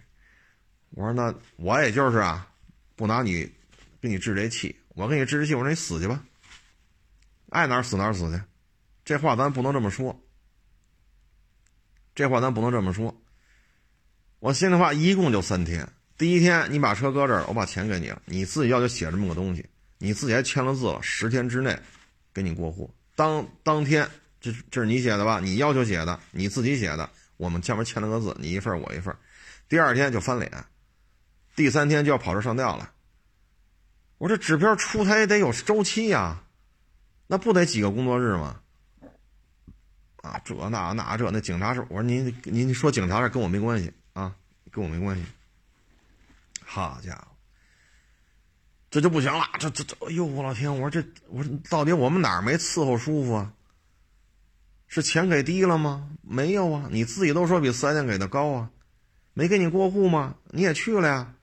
[0.92, 2.48] 我说那我也就是啊，
[2.96, 3.52] 不拿你
[4.00, 6.22] 给你置这气，我给你置这气，我说你死去吧，
[7.56, 8.42] 爱哪死哪死去。
[9.04, 10.22] 这话咱不能这么说，
[12.14, 13.20] 这话咱不能这么说。
[14.40, 15.88] 我心里话，一共就三天。
[16.18, 19.66] 第一天你把车搁这儿，我把钱给你了，你自己要求写这么个东西，
[19.98, 21.78] 你自己还签了字了，十天之内
[22.34, 22.94] 给你过户。
[23.16, 24.08] 当当天。
[24.42, 25.40] 这这是你写的吧？
[25.40, 29.16] 你要求写的，你自己写的，我们前面签了个字，你一份我一份。
[29.68, 30.52] 第二天就翻脸，
[31.56, 32.92] 第三天就要跑这上吊了。
[34.20, 36.44] 我这指标出台得有周期呀，
[37.28, 38.60] 那不得几个工作日吗？
[40.22, 44.36] 啊，这那那这那警察是我说您您说警察事跟我没关系啊，
[44.72, 45.24] 跟我没关系。
[46.64, 47.28] 好家伙，
[48.90, 50.74] 这就不行了，这这这，哎呦我老天！
[50.74, 53.54] 我说这我说到底我们哪儿没伺候舒服啊？
[54.88, 56.10] 是钱给低了吗？
[56.22, 58.70] 没有啊，你自己都说比四 S 店给的高啊，
[59.34, 60.36] 没给你过户吗？
[60.46, 61.36] 你也去了呀，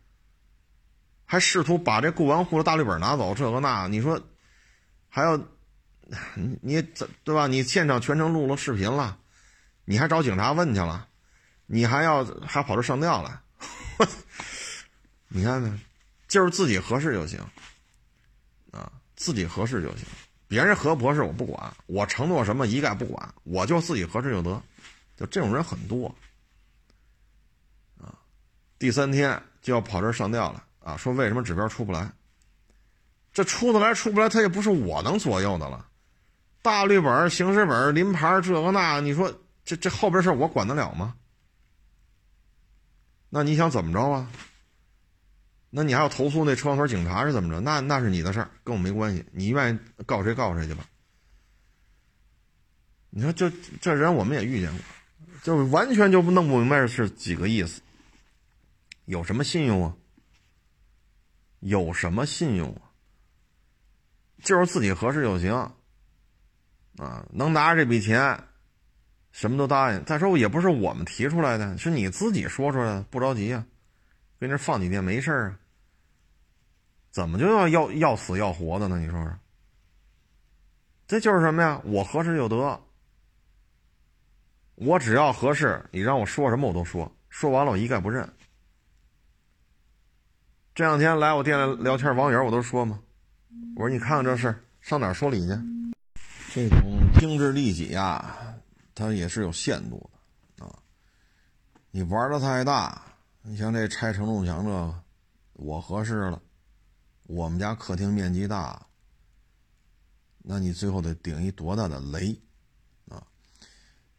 [1.25, 4.21] 还试图把这过完户的大绿本拿走，这个那，你说
[5.09, 5.41] 还要
[6.37, 6.83] 你你
[7.25, 7.47] 对吧？
[7.47, 9.19] 你现场全程录了视频了，
[9.87, 11.09] 你还找警察问去了，
[11.67, 13.43] 你还要还跑这上吊了，
[15.29, 15.81] 你看呢，
[16.29, 17.41] 就是自己合适就行
[18.73, 20.05] 啊，自己合适就行。
[20.49, 24.63] 别人合不合适我不管，我承诺什么一概不管，我就自己合适就得，
[25.17, 26.15] 就这种人很多，
[27.99, 28.13] 啊，
[28.79, 30.95] 第三天就要跑这上吊了啊！
[30.99, 32.13] 说为什么指标出不来？
[33.33, 35.89] 这出得来出不来，他也不是我能左右的了。
[36.63, 41.17] 大绿本、行驶本、临牌这个那，你说这这后边事我管得了吗？
[43.29, 44.31] 那你想怎么着啊？
[45.71, 47.61] 那你还要投诉那车管所警察是怎么着？
[47.61, 49.25] 那那是你的事儿，跟我没关系。
[49.33, 50.87] 你愿意告谁告谁去吧。
[53.11, 53.51] 你说这
[53.81, 54.81] 这人我们也遇见过，
[55.43, 57.81] 就完全就弄不明白是几个意思。
[59.07, 59.97] 有什么信用啊？
[61.61, 62.93] 有什么信用啊？
[64.43, 65.73] 就是自己合适就行，
[66.99, 68.39] 啊，能拿着这笔钱，
[69.33, 70.05] 什么都答应。
[70.05, 73.65] 再说也不是我们提出来的，是你自己说出来的，不着急啊，
[74.39, 75.59] 跟这放几天没事啊。
[77.11, 78.99] 怎么就要要要死要活的呢？
[78.99, 79.33] 你说说，
[81.07, 81.81] 这就是什么呀？
[81.85, 82.81] 我合适就得，
[84.77, 88.27] 我只要合适，你让我说什么我都说，说完了我一概不认。
[90.75, 92.99] 这两天来我店里聊天网友我都说嘛，
[93.77, 95.55] 我说你看看这事上哪说理去？
[96.55, 98.55] 这种精致利己啊，
[98.95, 100.11] 它也是有限度
[100.55, 100.79] 的啊。
[101.91, 103.01] 你玩的太大，
[103.41, 104.95] 你像这拆承重墙这，
[105.55, 106.43] 我合适了。
[107.23, 108.85] 我们家客厅面积大，
[110.43, 112.39] 那你最后得顶一多大的雷
[113.09, 113.25] 啊！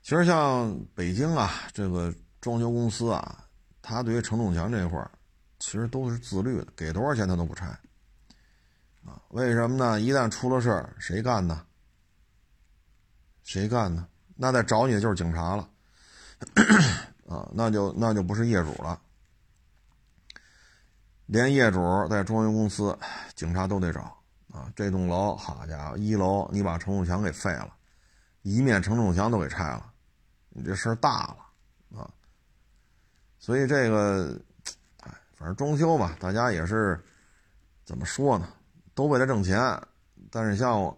[0.02, 2.12] 其实像北京啊，这个
[2.42, 3.46] 装修公司啊，
[3.80, 5.12] 他对于承重墙这块儿，
[5.60, 7.68] 其实都是自律的，给多少钱他都不拆
[9.06, 9.22] 啊。
[9.28, 10.02] 为什么呢？
[10.02, 11.64] 一旦出了事儿，谁干呢？
[13.44, 14.06] 谁干的？
[14.36, 15.70] 那再找你的就是警察了
[17.28, 17.48] 啊！
[17.54, 19.00] 那就那就不是业主了。
[21.26, 21.80] 连业主
[22.10, 22.98] 在装修公司，
[23.36, 24.02] 警察都得找
[24.52, 24.72] 啊！
[24.76, 27.74] 这栋楼，好家伙，一楼你把承重墙给废了，
[28.42, 29.92] 一面承重墙都给拆了，
[30.50, 32.10] 你这事儿大了啊！
[33.40, 34.40] 所以这个，
[35.02, 37.02] 哎，反正装修吧，大家也是
[37.86, 38.50] 怎么说呢？
[38.94, 39.60] 都为了挣钱，
[40.30, 40.98] 但是像我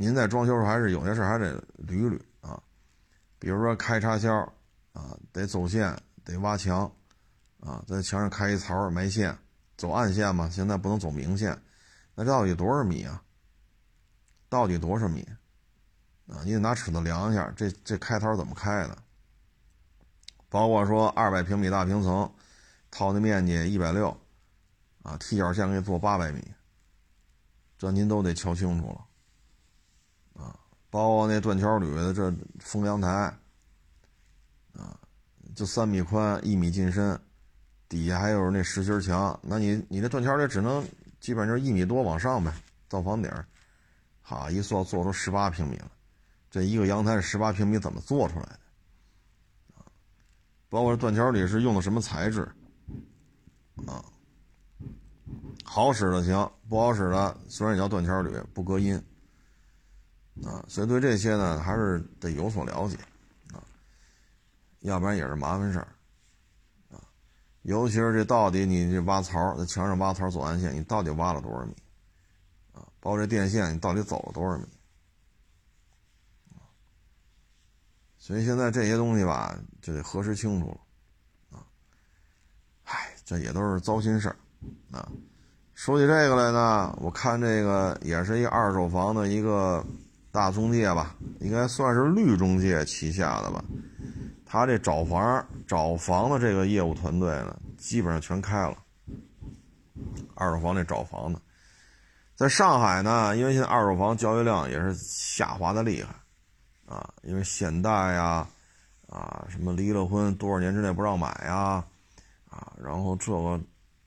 [0.00, 2.62] 您在装修时候，还是有些事还得捋捋啊，
[3.40, 4.32] 比如说开插销
[4.92, 5.92] 啊，得走线，
[6.22, 6.88] 得挖墙
[7.58, 9.36] 啊，在墙上开一槽埋线。
[9.76, 11.60] 走暗线嘛，现在不能走明线，
[12.14, 13.20] 那到底多少米啊？
[14.48, 15.20] 到底多少米？
[16.28, 18.98] 啊，你得拿尺子量一下，这这开槽怎么开的？
[20.48, 22.32] 包括说二百平米大平层，
[22.90, 24.16] 套的面积一百六，
[25.02, 26.42] 啊，踢脚线给你做八百米，
[27.76, 29.04] 这您都得瞧清楚了，
[30.90, 33.08] 包括那断桥铝的这封阳台，
[34.74, 34.98] 啊，
[35.54, 37.18] 就三米宽，一米进深。
[37.88, 40.86] 底下还有那实心墙，那你你那断桥铝只能
[41.20, 42.52] 基本就是一米多往上呗，
[42.86, 43.32] 到房顶，
[44.20, 45.90] 好一做做出十八平米了，
[46.50, 48.58] 这一个阳台十八平米，怎么做出来的？
[49.76, 49.88] 啊，
[50.68, 52.46] 包括断桥铝是用的什么材质？
[53.86, 54.04] 啊，
[55.64, 59.02] 好使的行，不好使的虽然也叫断桥铝，不隔音。
[60.44, 62.96] 啊，所以对这些呢，还是得有所了解，
[63.52, 63.58] 啊，
[64.80, 65.88] 要不然也是麻烦事儿，
[66.92, 67.02] 啊，
[67.62, 71.74] 尤其是这到底你这挖槽，在墙上挖槽走暗线，你到底挖了多少米？
[72.72, 74.64] 啊，包括这电线，你到底走了多少米？
[78.16, 81.66] 所以现在这些东西吧，就得核实清楚了，啊，
[82.84, 84.36] 唉，这也都是糟心事儿，
[84.92, 85.10] 啊，
[85.74, 89.84] 说起这个来呢，我看这个也是一二手房的一个。
[90.38, 93.64] 大中介吧，应该算是绿中介旗下的吧。
[94.46, 98.76] 他这找房找房的这个业务团队呢，基本上全开了。
[100.36, 101.40] 二手房这找房的，
[102.36, 106.14] 在上海呢，因为现在二手房交易量也是下滑的厉害
[106.86, 108.46] 啊，因为限贷呀，
[109.08, 111.84] 啊什么离了婚多少年之内不让买呀，
[112.48, 113.60] 啊然后这个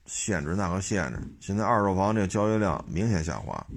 [0.05, 3.67] 限制那个限制，现在二手房这个交易量明显下滑。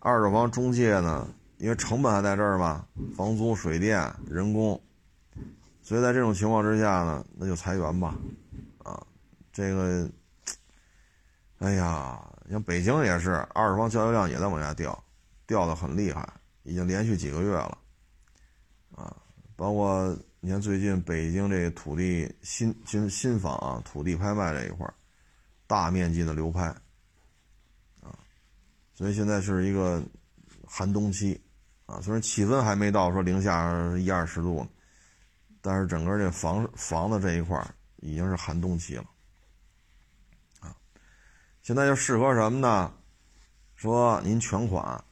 [0.00, 1.28] 二手房中介呢？
[1.62, 2.84] 因为成本还在这儿嘛，
[3.16, 4.82] 房租、水电、人工，
[5.80, 8.18] 所以在这种情况之下呢，那就裁员吧，
[8.78, 9.00] 啊，
[9.52, 10.10] 这个，
[11.58, 15.04] 哎呀，像北京也是，二手房交易量也在往下掉，
[15.46, 16.28] 掉的很厉害，
[16.64, 17.78] 已经连续几个月了，
[18.96, 19.16] 啊，
[19.54, 24.92] 包括你看最近北京这土地新新新房啊，土地拍卖这一块
[25.68, 26.64] 大面积的流拍，
[28.00, 28.18] 啊，
[28.96, 30.02] 所以现在是一个
[30.66, 31.40] 寒冬期。
[31.92, 34.66] 啊，虽然气温还没到说零下一二十度，
[35.60, 37.62] 但是整个这房房子这一块
[37.96, 39.04] 已经是寒冬期了。
[40.60, 40.74] 啊，
[41.60, 42.90] 现在就适合什么呢？
[43.74, 45.04] 说您全款，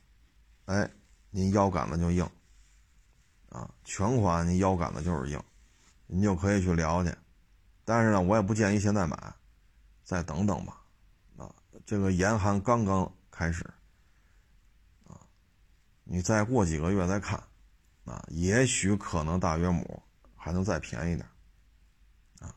[0.64, 0.90] 哎，
[1.28, 2.26] 您腰杆子就硬。
[3.50, 5.38] 啊，全款您腰杆子就是硬，
[6.06, 7.14] 您就可以去聊去。
[7.84, 9.16] 但是呢，我也不建议现在买，
[10.02, 10.80] 再等等吧。
[11.36, 11.52] 啊，
[11.84, 13.68] 这个严寒刚刚开始。
[16.12, 17.40] 你再过几个月再看，
[18.04, 20.02] 啊，也许可能大约亩
[20.34, 21.24] 还能再便宜点，
[22.40, 22.52] 啊，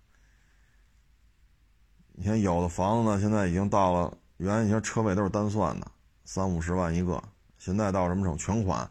[2.13, 5.91] 你看有的房子呢，现在已经到了，原来你像车位都是单算的，
[6.25, 7.23] 三五十万一个，
[7.59, 8.35] 现在到什么时候？
[8.35, 8.89] 全款，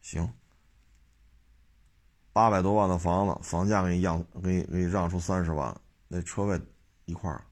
[0.00, 0.32] 行，
[2.32, 5.78] 八百多万的房子，房价给你让，给你给你让出三十万，
[6.08, 6.58] 那车位
[7.04, 7.44] 一块儿，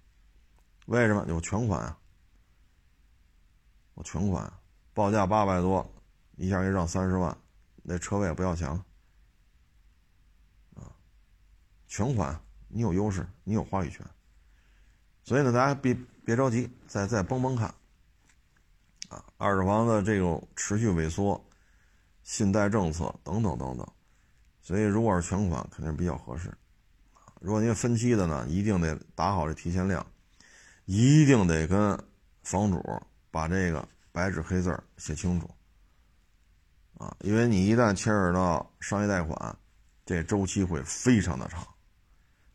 [0.87, 1.23] 为什么？
[1.29, 1.99] 有全款啊，
[3.93, 4.51] 我全款，
[4.95, 5.87] 报价八百多。
[6.41, 7.37] 一下给让三十万，
[7.83, 8.83] 那车位也不要钱了，
[10.75, 10.89] 啊，
[11.87, 14.03] 全款，你有优势，你有话语权，
[15.23, 17.69] 所以呢，大家别别着急，再再绷绷看，
[19.11, 21.39] 啊，二手房的这种持续萎缩，
[22.23, 23.87] 信贷政策等等等等，
[24.63, 26.51] 所以如果是全款，肯定比较合适，
[27.43, 30.07] 如果您分期的呢，一定得打好这提前量，
[30.87, 32.03] 一定得跟
[32.45, 32.83] 房主
[33.31, 35.47] 把这个白纸黑字写清楚。
[37.01, 39.57] 啊，因为你一旦牵扯到商业贷款，
[40.05, 41.67] 这周期会非常的长。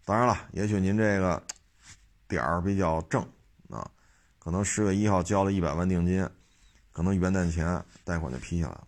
[0.03, 1.41] 当然了，也许您这个
[2.27, 3.27] 点儿比较正
[3.69, 3.89] 啊，
[4.37, 6.29] 可能十月一号交了一百万定金，
[6.91, 8.87] 可能元旦前贷款就批下来了，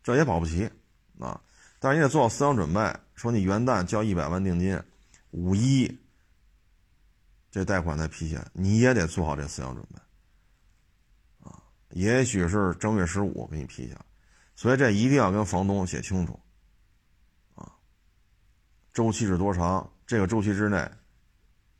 [0.00, 0.70] 这也保不齐
[1.18, 1.40] 啊。
[1.80, 4.80] 但是你得做好思想准备，说你元旦交一百万定金，
[5.32, 5.92] 五一
[7.50, 11.60] 这贷款才批下来，你也得做好这思想准备啊。
[11.90, 14.04] 也许是正月十五给你批下来。
[14.56, 16.38] 所以这一定要跟房东写清楚，
[17.54, 17.72] 啊，
[18.92, 19.90] 周期是多长？
[20.06, 20.88] 这个周期之内，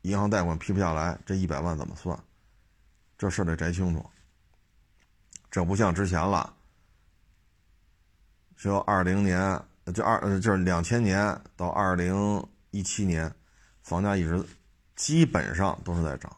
[0.01, 2.17] 银行贷款批不下来，这一百万怎么算？
[3.17, 4.05] 这事得摘清楚。
[5.49, 6.53] 这不像之前了，
[8.57, 9.39] 说二零年
[9.93, 13.33] 就二就是两千年到二零一七年，
[13.83, 14.45] 房价一直
[14.97, 16.35] 基本上都是在涨，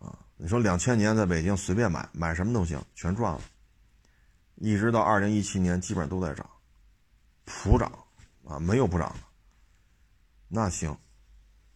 [0.00, 3.40] 啊，你说两千年在北京随便买买什么都行，全赚了。
[4.56, 6.48] 一直到二零一七年，基本上都在涨，
[7.44, 7.90] 普涨
[8.46, 9.16] 啊，没有不涨的。
[10.48, 10.96] 那行，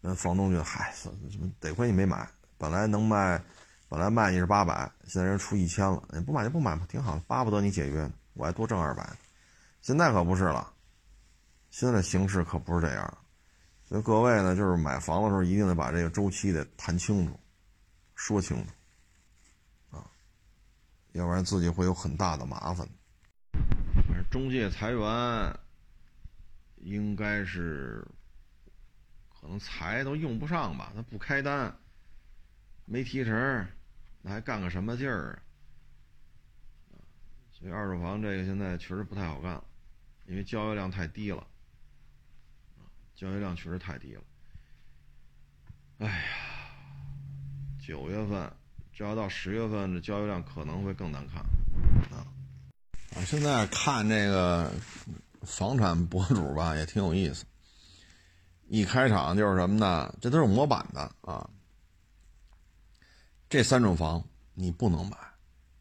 [0.01, 3.43] 那房东觉得嗨，什么得亏你没买，本来能卖，
[3.89, 9.11] 本来卖你是八百，现在人出一千了，你不买就不买吧，挺好，巴不得你解约，我还多挣二百。
[9.81, 10.73] 现在可不是了，
[11.71, 13.19] 现在的形势可不是这样，
[13.85, 17.39] 所以各位呢，就是买房的时候一定得把这个周期得谈清楚，
[18.15, 18.73] 说清楚。
[21.19, 22.89] 要不然自己会有很大的麻烦。
[24.07, 25.59] 反正中介裁员，
[26.77, 28.07] 应该是
[29.29, 30.93] 可能裁都用不上吧？
[30.95, 31.77] 他不开单，
[32.85, 33.35] 没提成，
[34.23, 35.43] 那还干个什么劲儿
[36.93, 37.03] 啊？
[37.51, 39.65] 所以二手房这个现在确实不太好干了，
[40.27, 41.45] 因为交易量太低了。
[43.17, 44.23] 交易量确实太低了。
[45.99, 46.25] 哎呀，
[47.85, 48.53] 九月份
[48.99, 51.37] 这要到十月份，这交易量可能会更难看
[52.11, 52.27] 啊！
[53.25, 54.73] 现在看这个
[55.43, 57.45] 房产博主吧，也挺有意思。
[58.67, 60.13] 一开场就是什么呢？
[60.21, 61.49] 这都是模板的啊。
[63.49, 64.21] 这三种房
[64.53, 65.17] 你不能买，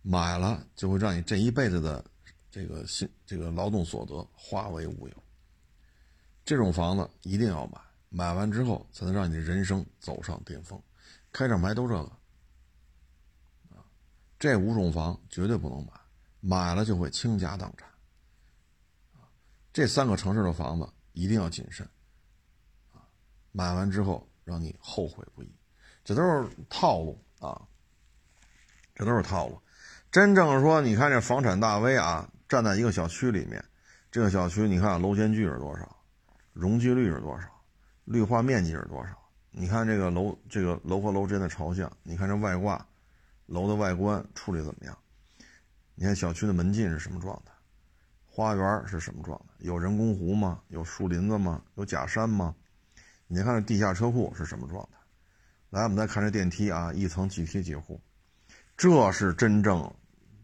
[0.04, 2.06] 买了就会让你这一辈子的
[2.52, 5.24] 这个薪这个劳动所得化为乌有。
[6.46, 10.80] 这种房子一定要买，买完之后才能让你的人生走上巅峰。
[11.32, 12.12] 开场白都这个，
[14.40, 15.92] 这五种房绝对不能买，
[16.42, 17.88] 买了就会倾家荡产。
[19.74, 21.88] 这三个城市的房子一定要谨慎。
[23.52, 25.52] 买完之后让你后悔不已，
[26.04, 27.60] 这都是套路啊！
[28.94, 29.60] 这都是套路。
[30.12, 33.64] 真正说，你看这房产大 V 啊，站在一个小区里面，
[34.12, 35.98] 这个小区你看楼间距是多少，
[36.54, 37.48] 容积率是多少，
[38.06, 39.18] 绿化面积是多少？
[39.50, 42.88] 你看这个楼，这个楼和楼之间的朝向，你看这外挂，
[43.48, 44.98] 楼的外观处理怎么样？
[45.96, 47.52] 你看小区的门禁是什么状态？
[48.26, 49.56] 花园是什么状态？
[49.60, 50.62] 有人工湖吗？
[50.68, 51.64] 有树林子吗？
[51.74, 52.56] 有假山吗？
[53.26, 55.00] 你看这地下车库是什么状态？
[55.72, 58.00] 来，我们再看这电梯啊，一层几梯几户，
[58.78, 59.94] 这是真正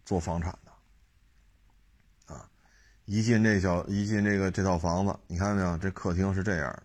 [0.03, 2.49] 做房产的啊！
[3.05, 5.77] 一进这小，一进这个这套房子，你看到没有？
[5.77, 6.83] 这客厅是这样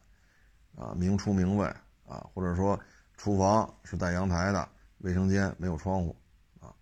[0.76, 1.66] 的啊，明厨明卫
[2.06, 2.78] 啊，或者说
[3.16, 6.16] 厨房是带阳台的，卫生间没有窗户
[6.60, 6.74] 啊，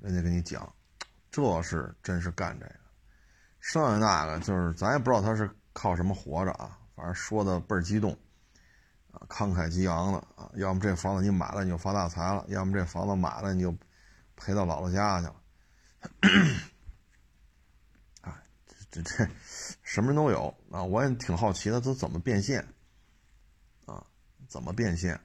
[0.00, 0.72] 人家跟你讲，
[1.30, 2.74] 这是真是干这个。
[3.60, 8.16] 剩下那个就是咱也不知道他是靠什么活着啊，反正说的倍儿激动。
[9.12, 13.72] 啊，慷慨激昂的啊，要么这房子你买了你就发大财了，要么这房子买了你就
[14.34, 15.36] 赔到姥姥家去了。
[18.22, 18.42] 啊，
[18.90, 19.30] 这这这
[19.84, 22.66] 什么人都有啊，我也挺好奇的，都怎么变现
[23.86, 24.04] 啊？
[24.48, 25.20] 怎么变现？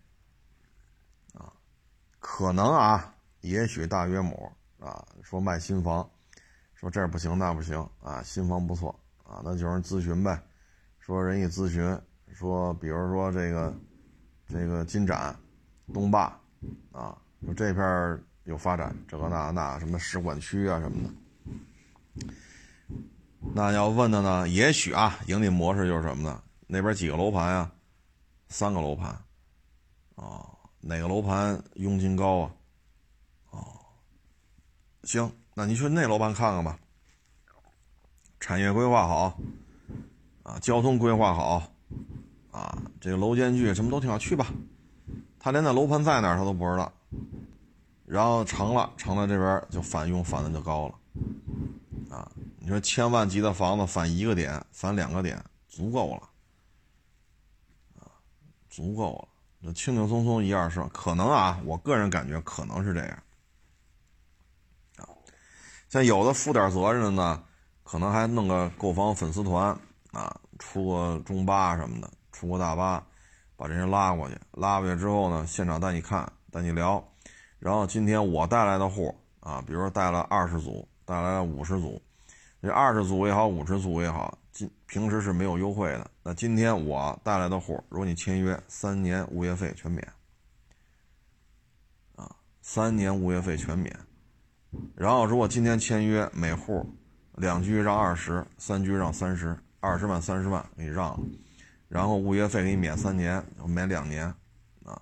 [2.20, 6.07] 可能啊，也许大约亩啊，说卖新房，
[6.76, 10.41] 说这儿不行那不行啊，新房不错啊，那就是咨询呗，
[10.99, 11.99] 说人一咨询。
[12.32, 13.74] 说，比如说这个，
[14.47, 15.36] 这个金盏、
[15.91, 16.26] 东坝，
[16.91, 22.30] 啊，说这片有发展，这个那那什么使馆区啊什么的。
[23.53, 26.41] 那要问的呢，也许啊，盈利模式就是什么呢？
[26.67, 27.70] 那边几个楼盘呀？
[28.47, 29.09] 三个楼盘，
[30.15, 30.47] 啊，
[30.82, 32.51] 哪个楼盘佣金高啊？
[33.51, 33.67] 哦，
[35.03, 36.80] 行，那你去那楼盘看看吧。
[38.39, 39.38] 产业规划好，
[40.43, 41.71] 啊，交通规划好。
[42.51, 44.47] 啊，这个楼间距什么都挺好，去吧。
[45.39, 46.91] 他连那楼盘在哪儿他都不知道。
[48.05, 50.95] 然后成了，成了这边就返佣返的就高了。
[52.09, 56.30] 啊，你说千万级的房子返一个点，返两个点，足够了。
[57.99, 58.09] 啊，
[58.69, 59.27] 足够了，
[59.60, 63.24] 那轻轻松松一二十万，可能啊，我个人感觉可能是这样。
[64.97, 65.07] 啊，
[65.89, 67.43] 像有的负点责任的呢，
[67.84, 69.78] 可能还弄个购房粉丝团
[70.12, 72.10] 啊，出个中巴什么的。
[72.32, 73.05] 出个大巴，
[73.57, 77.03] 把这人拉过去，拉过去之后呢，现场带你看，带你聊，
[77.60, 82.01] 然后今天我带来的户啊，比如说带了二十组，带来了五十组，
[82.62, 86.10] 这二十组也好，五十组也好，今平时是没有优惠的。
[86.24, 90.08] 那今天我带来的户，如果你签约，三年物业费全免，
[92.16, 93.97] 啊，三年物业费全免。
[94.95, 96.86] 然后如果今天签约，每户
[97.36, 101.20] 两居让二十，三居让三十，二十万三十万给你让了。
[101.88, 104.26] 然后物业费给你免三年，免两年，
[104.84, 105.02] 啊，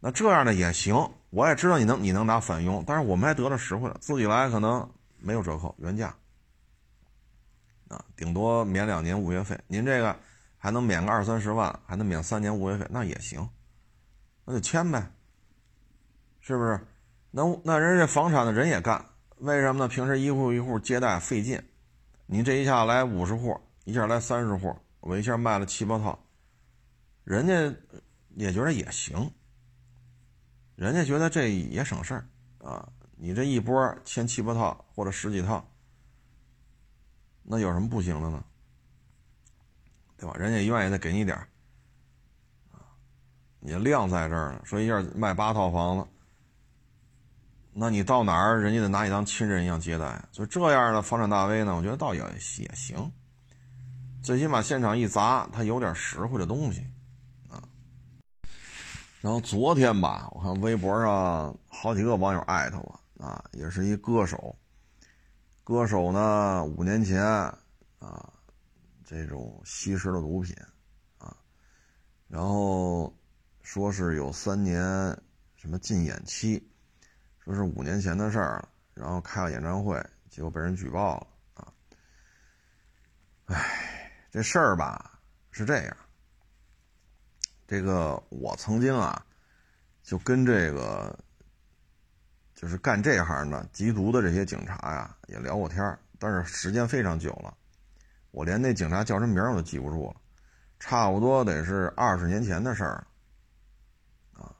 [0.00, 0.96] 那这样的也行。
[1.30, 4.88] 我也知道你能你能拿返佣，但是我们还得了实惠了，自己来可能
[5.18, 6.12] 没有折扣，原价，
[7.88, 9.58] 啊，顶多免两年物业费。
[9.66, 10.16] 您这个
[10.58, 13.48] 还能免个二三十万，还能免三年物业费，那也行，
[14.44, 15.10] 那就签呗，
[16.40, 16.80] 是不是？
[17.30, 19.04] 那那人家房产的人也干，
[19.38, 19.88] 为什么呢？
[19.88, 21.62] 平时一户一户接待费劲，
[22.26, 24.74] 你这一下来五十户，一下来三十户。
[25.00, 26.18] 我一下卖了七八套，
[27.22, 27.54] 人家
[28.34, 29.30] 也觉得也行，
[30.74, 32.26] 人家觉得这也省事儿
[32.58, 32.88] 啊。
[33.16, 35.64] 你这一波签七八套或者十几套，
[37.48, 38.42] 那有什么不行的呢？
[40.18, 40.34] 对吧？
[40.36, 41.46] 人家愿意再给你点儿
[42.72, 42.80] 啊，
[43.60, 44.60] 你量在这儿呢。
[44.64, 46.06] 说一下卖八套房子，
[47.72, 50.24] 那你到哪儿，人家得拿你当亲人一样接待。
[50.32, 52.20] 所以这样的房产大 V 呢，我觉得倒也
[52.58, 53.12] 也行。
[54.22, 56.84] 最起码现场一砸，他有点实惠的东西，
[57.48, 57.62] 啊。
[59.20, 64.56] 然后昨天吧，我看微博上好几个网友艾特我，啊，也是一歌手，
[65.66, 67.20] 歌手呢五年前
[67.98, 68.32] 啊，
[69.04, 70.54] 这种吸食了毒品，
[71.18, 71.36] 啊，
[72.28, 73.12] 然后
[73.62, 74.80] 说是有三年
[75.56, 76.64] 什么禁演期，
[77.40, 80.00] 说是五年前的事儿了，然后开了演唱会，
[80.30, 81.72] 结果被人举报了啊。
[83.46, 85.18] 哎，这事儿吧
[85.50, 85.96] 是这样，
[87.66, 89.26] 这个我曾经啊
[90.04, 91.18] 就跟这个
[92.66, 97.54] 就是干这行的缉毒的这些警察呀也聊过天但是时间非常久了，
[98.32, 100.16] 我连那警察叫什么名我都记不住了，
[100.80, 103.06] 差不多得是二十年前的事儿
[104.32, 104.50] 啊。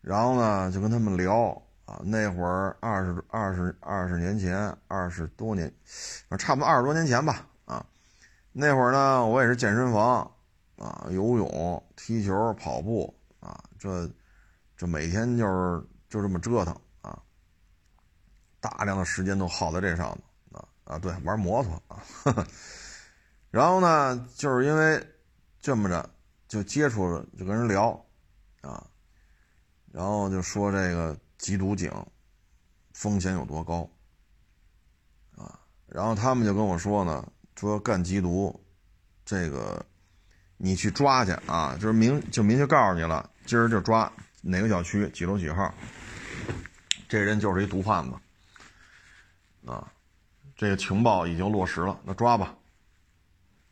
[0.00, 5.74] 然后呢，就跟他们聊啊，那会儿二十二十二十年前，二十多年，
[6.38, 7.84] 差不多二十多年前吧，啊，
[8.52, 10.30] 那会儿呢，我也是健身房
[10.78, 14.08] 啊，游泳、踢球、跑步啊，这
[14.76, 15.84] 这每天就是
[16.14, 17.20] 就这么折腾啊，
[18.60, 20.16] 大量的时间都耗在这上
[20.52, 22.00] 头啊啊，对，玩摩托啊，
[23.50, 25.04] 然后呢，就是因为
[25.60, 26.08] 这么着
[26.46, 27.90] 就接触了，就跟人聊
[28.60, 28.86] 啊。
[29.90, 31.90] 然后就说这个缉毒警
[32.92, 33.90] 风险有多高
[35.36, 35.58] 啊？
[35.88, 38.64] 然后他们就跟我说呢，说干缉毒，
[39.24, 39.84] 这个
[40.58, 44.12] 你去抓去啊，就是明就明确告诉你了，今儿就抓
[44.42, 45.74] 哪个小区几楼几号，
[47.14, 49.86] 这人就是一毒贩子啊，
[50.56, 52.52] 这个情报已经落实了，那抓吧。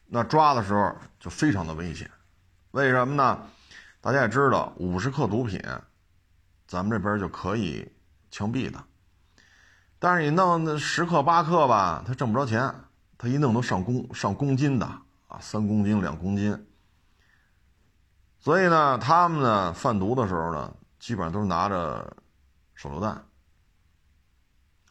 [0.06, 2.08] 那抓的时候就非常的危险，
[2.70, 3.44] 为什么呢？
[4.00, 5.60] 大家也知道，五十克毒品。
[6.68, 7.90] 咱们这边就可以
[8.30, 8.80] 枪毙的，
[9.98, 12.72] 但是你弄那十克八克吧，他挣不着钱，
[13.18, 14.86] 他一弄都上公上公斤的
[15.26, 16.64] 啊，三公斤两公斤。
[18.38, 22.16] 所以呢，他们呢贩毒的时候呢，基本上都是拿着
[22.76, 23.24] 手榴弹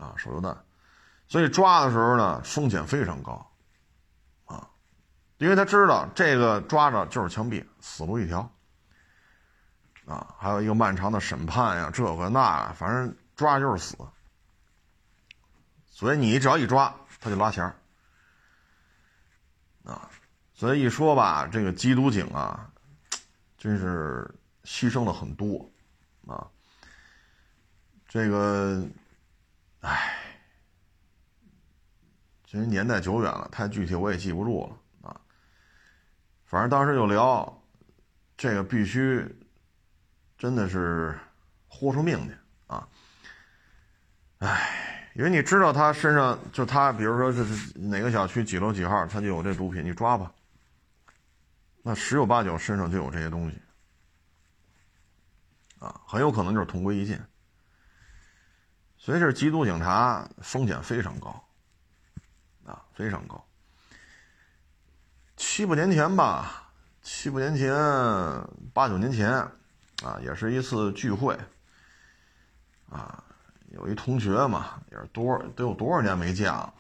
[0.02, 0.58] 啊，手榴弹，
[1.28, 3.52] 所以抓的时候呢，风险非常高
[4.46, 4.68] 啊，
[5.38, 8.52] 因为他知道这个抓着就是枪毙，死路一条。
[10.08, 13.96] 啊，还有一个漫长的审判呀，这个那，反正抓就是死。
[15.86, 17.76] 所以你只要一抓，他就拉弦儿。
[19.84, 20.10] 啊，
[20.54, 22.68] 所以一说吧，这个缉毒警啊，
[23.60, 24.30] 真是
[24.64, 25.72] 牺牲了很多，
[26.28, 26.50] 啊，
[28.10, 28.84] 这个，
[29.82, 30.16] 唉，
[32.46, 35.22] 其实年代久远了，太具体我也记不住了啊。
[36.46, 37.64] 反正当时就聊，
[38.36, 39.24] 这个必须。
[40.38, 41.16] 真的是
[41.68, 42.88] 豁出命去啊！
[44.40, 50.34] 哎，因为你知道他身上就他，比如说这是哪个小区几楼几号，他就有这毒品，你抓吧。
[51.84, 53.62] 那十有八九身上就有这些东西
[55.78, 57.20] 啊，很有可能就是同归于尽。
[59.02, 61.44] 所以这缉毒警察风险非常高
[62.64, 63.44] 啊，非常高。
[65.36, 66.72] 七八年前吧，
[67.02, 67.74] 七八年前，
[68.72, 69.46] 八九年前。
[70.04, 71.38] 啊，也是一次聚会，
[72.90, 73.24] 啊，
[73.68, 76.74] 有一同学嘛，也是多都有多少年没见了，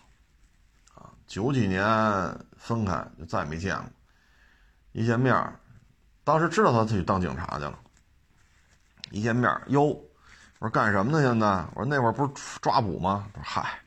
[0.95, 1.85] 啊，九几年
[2.57, 3.85] 分开就再也没见过，
[4.93, 5.55] 一见面，
[6.23, 7.77] 当时知道他去当警察去了，
[9.11, 9.95] 一见面，哟，
[10.61, 11.23] 我说干什么呢？
[11.27, 13.27] 现在我说那会儿不是抓捕吗？
[13.33, 13.79] 他说嗨，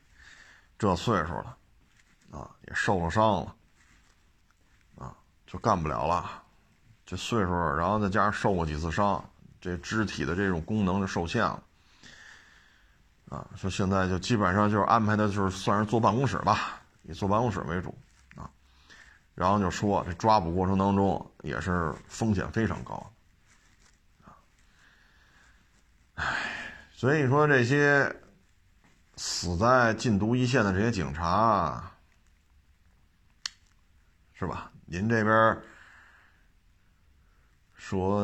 [0.77, 1.57] 这岁数了，
[2.31, 3.55] 啊，也受了伤了，
[4.97, 5.15] 啊，
[5.47, 6.43] 就干不了了。
[7.05, 9.23] 这岁数，然后再加上受过几次伤，
[9.61, 11.63] 这肢体的这种功能就受限了，
[13.29, 17.97] 啊，说现在就基本上就是安排的，就是算是坐办公室吧，以坐办公室为主，
[18.35, 18.49] 啊，
[19.33, 23.09] 然后就说这抓捕过程当中也是风险非常高，
[24.25, 24.35] 啊，
[26.15, 26.64] 唉，
[26.97, 28.15] 所以说这些
[29.17, 31.91] 死在禁毒一线的这些警察，
[34.33, 34.71] 是吧？
[34.85, 35.61] 您这边。
[37.75, 38.23] 说，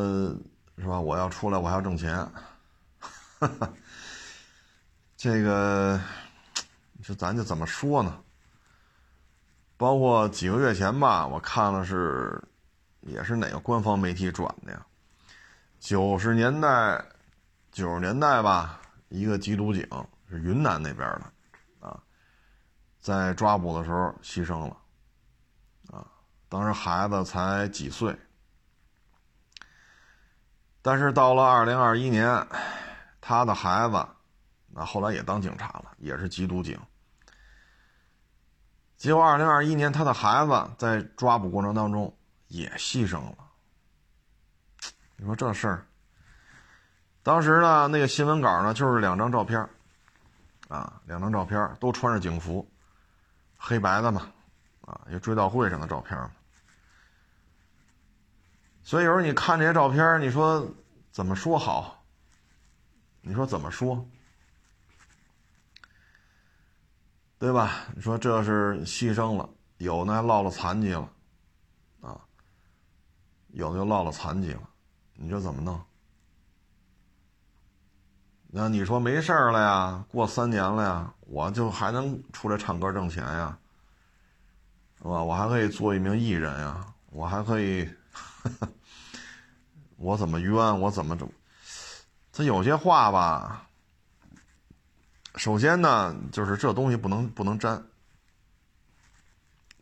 [0.78, 1.00] 是吧？
[1.00, 2.26] 我要出来，我还要挣钱。
[5.18, 6.00] 这个，
[7.04, 8.24] 就咱就怎么说呢？
[9.76, 12.42] 包括几个月前吧，我看了是，
[13.02, 14.86] 也是哪个官方媒体转的呀？
[15.80, 17.06] 九十年代，
[17.72, 19.88] 九十年代吧，一个缉毒警
[20.30, 22.04] 是云南那边的，啊，
[23.00, 24.78] 在抓捕的时候牺牲了，
[25.92, 26.06] 啊，
[26.50, 28.14] 当时孩子才几岁。
[30.82, 32.46] 但是到了二零二一年，
[33.22, 34.06] 他的孩子，
[34.68, 36.78] 那后来也当警察了，也是缉毒警。
[38.98, 42.14] 结果二零二一年，他的孩子在抓捕过程当中
[42.48, 43.38] 也牺牲了。
[45.16, 45.88] 你说这事儿，
[47.24, 49.68] 当时呢，那个新闻稿呢，就是两张照片，
[50.68, 52.68] 啊，两张照片都穿着警服，
[53.58, 54.28] 黑白的嘛，
[54.82, 56.32] 啊，一追悼会上的照片嘛。
[58.84, 60.68] 所以有时候你看这些照片，你说
[61.12, 62.04] 怎么说好？
[63.22, 64.04] 你说怎么说？
[67.38, 67.86] 对吧？
[67.96, 69.48] 你说这是牺牲了，
[69.78, 71.08] 有呢落了残疾了，
[72.02, 72.20] 啊，
[73.50, 74.68] 有的就落了残疾了，
[75.14, 75.80] 你说怎么弄？
[78.54, 80.04] 那你说没事了呀？
[80.10, 81.14] 过三年了呀？
[81.22, 83.58] 我就还能出来唱歌挣钱呀？
[84.98, 85.24] 是吧？
[85.24, 86.86] 我还可以做一名艺人呀？
[87.12, 87.90] 我还可以，
[89.96, 90.80] 我怎么冤？
[90.82, 91.32] 我怎么怎么？
[92.34, 93.68] 他有些话吧。
[95.38, 97.82] 首先呢，就是这东西不能不能沾，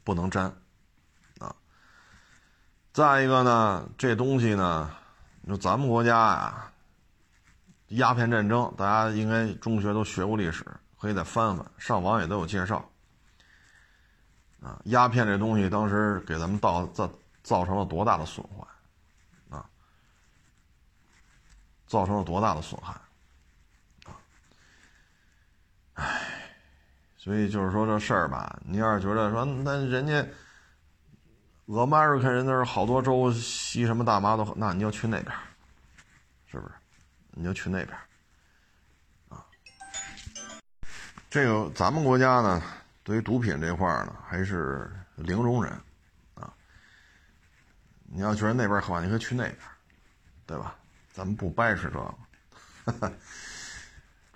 [0.04, 0.46] 不能沾，
[1.40, 1.56] 啊。
[2.94, 4.92] 再一个呢，这东西呢，
[5.42, 6.69] 你说咱们国家呀。
[7.90, 10.66] 鸦片战争，大家应该中学都学过历史，
[11.00, 12.88] 可以再翻翻，上网也都有介绍。
[14.62, 17.10] 啊，鸦片这东西当时给咱们造造
[17.44, 19.66] 造成了多大的损坏，啊，
[21.88, 22.94] 造成了多大的损害，
[24.04, 24.12] 啊，
[25.94, 26.22] 唉，
[27.16, 30.28] 所以就是说这事儿吧，你要是觉得说那人家
[31.68, 35.34] America 人那儿好多州吸什么大麻都，那你就去那边，
[37.40, 37.98] 你就去那边，
[39.30, 39.46] 啊，
[41.30, 42.62] 这个咱们国家呢，
[43.02, 45.72] 对于毒品这块呢，还是零容忍，
[46.34, 46.54] 啊，
[48.04, 49.58] 你要觉得那边好，你可以去那边，
[50.46, 50.76] 对吧？
[51.14, 53.14] 咱们不掰扯这个，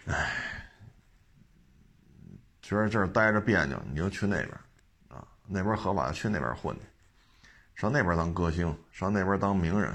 [0.05, 0.31] 哎，
[2.61, 4.51] 觉得这儿待着别扭，你就去那边，
[5.09, 6.81] 啊，那边合法去那边混去，
[7.75, 9.93] 上那边当歌星，上那边当名人。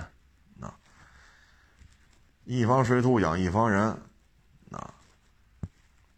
[2.50, 3.82] 一方水土养一方人，
[4.70, 4.94] 啊，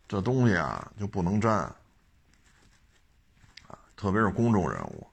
[0.07, 1.53] 这东西啊就不能沾，
[3.67, 5.05] 啊，特别是公众人物，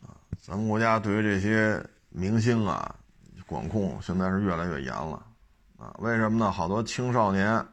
[0.00, 2.94] 啊，咱们国家对于这些明星啊，
[3.48, 5.26] 管控现在是越来越严了，
[5.76, 6.52] 啊，为什么呢？
[6.52, 7.66] 好多青少年，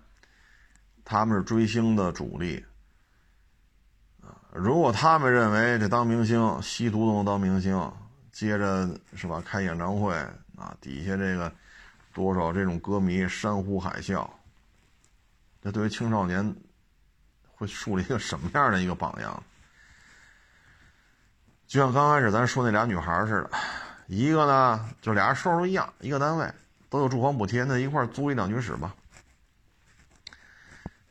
[1.03, 2.65] 他们是追星的主力，
[4.23, 7.79] 啊，如果他们认为这当明星吸毒都能当明星，
[8.31, 10.15] 接着是吧，开演唱会
[10.57, 11.53] 啊，底下这个。
[12.15, 14.25] 多少这种歌迷山呼海啸，
[15.61, 16.55] 这对于青少年
[17.45, 19.43] 会树立一个什么样的一个榜样？
[21.67, 23.49] 就像刚开始咱说那俩女孩似的，
[24.07, 26.49] 一个呢就俩人收入一样，一个单位
[26.89, 28.95] 都有住房补贴，那一块租一两居室吧，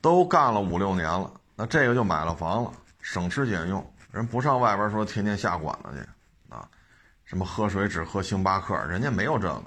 [0.00, 6.66] 都干了五六年了，那这个就买了房了，省吃俭用，人不上外边说天天下馆子去啊，
[7.26, 9.62] 什么喝水只喝星巴克，人家没有这个。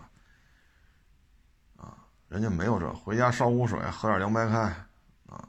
[2.30, 4.57] 人家没有这，回家烧壶水，喝点凉白开，
[5.28, 5.47] 啊，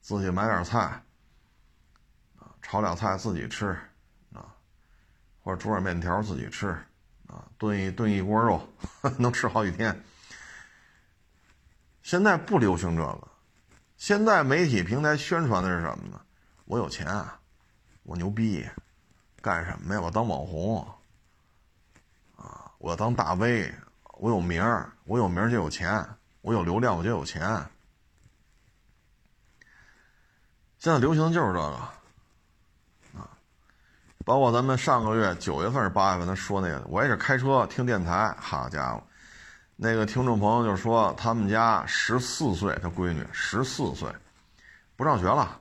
[0.00, 0.78] 自己买点菜，
[2.38, 3.70] 啊，炒俩菜自己吃，
[4.34, 4.54] 啊，
[5.42, 6.68] 或者煮点面条自己吃，
[7.26, 8.60] 啊，炖一炖一锅肉，
[9.16, 10.04] 能吃好几天。
[12.02, 13.28] 现在不流行这个，
[13.96, 16.20] 现在媒体平台宣传的是什么呢？
[16.66, 17.06] 我有钱，
[18.02, 18.68] 我牛逼，
[19.40, 20.00] 干什么呀？
[20.02, 20.86] 我当网红，
[22.36, 23.74] 啊，我要当大 V，
[24.18, 24.62] 我有名，
[25.04, 26.06] 我有名就有钱。
[26.48, 27.42] 我有流量，我就有钱。
[30.78, 31.74] 现在流行的就是这个，
[33.20, 33.28] 啊，
[34.24, 39.02] 包括咱们上个月九月份是八月份，他说那个，我也是开车听电台，好家伙，
[39.76, 44.10] 那个听众朋友就说他们家十四岁，他闺女十四岁，
[44.96, 45.60] 不上学了，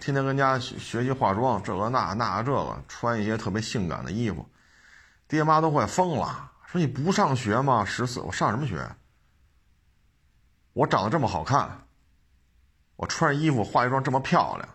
[0.00, 4.44] 天天跟家学习化妆，这个那那这个，穿一些特别性感的衣服，
[5.28, 7.84] 爹妈都快疯了，说你不上学吗？
[7.84, 8.84] 十四，我上什么学？
[10.78, 11.68] 我长得这么好看，
[12.94, 14.68] 我穿衣服化一妆这么漂亮，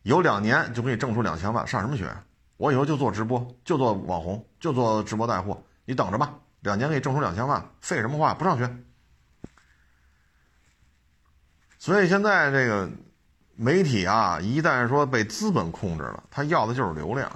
[0.00, 2.10] 有两年就可以挣出两千万，上什么学？
[2.56, 8.32] 我以后就做直播，就做网红，就做直播带货，你等着吧，两年可以挣出两千万，废什么话？
[8.32, 8.76] 不上学。
[11.78, 12.90] 所以现在这个
[13.56, 17.30] 媒体啊，一旦说被资本控制了，他要的就是流量，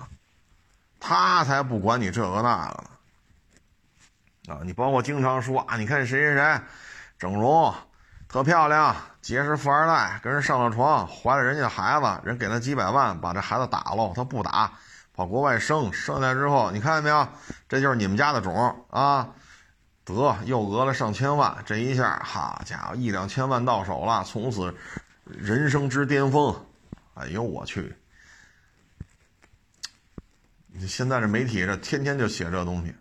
[0.98, 2.82] 他才不管你这个那个
[4.48, 4.56] 呢。
[4.56, 6.60] 啊，你包括经常说啊，你看谁谁谁。
[7.18, 7.74] 整容，
[8.28, 14.72] 特漂亮，结识富二代，跟人上了床，怀了人家的孩子，人给他几百万，把这孩子打了，他不打，
[15.14, 17.26] 跑国外生，生下来之后，你看见没有？
[17.68, 19.30] 这就是你们家的种啊，
[20.04, 24.74] 得又讹了上千万，这一下，好家伙，一两千万到手了，从此
[25.24, 26.54] 人生之巅峰。
[27.14, 27.96] 哎呦我去！
[30.86, 32.94] 现在这媒体这天天就写这东西，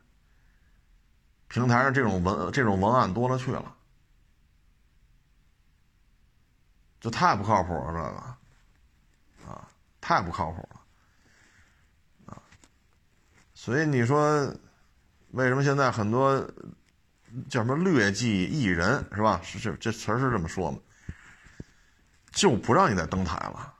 [1.47, 3.76] 平台上这种文这种文案多了去了。
[7.08, 9.66] 这太不靠谱了，这个，啊，
[10.01, 12.36] 太不靠谱了，啊，
[13.53, 14.53] 所以你说，
[15.32, 16.38] 为什么现在很多
[17.49, 19.39] 叫什么劣迹艺人是吧？
[19.41, 20.80] 是这这词是这么说吗？
[22.32, 23.74] 就不让你再登台了。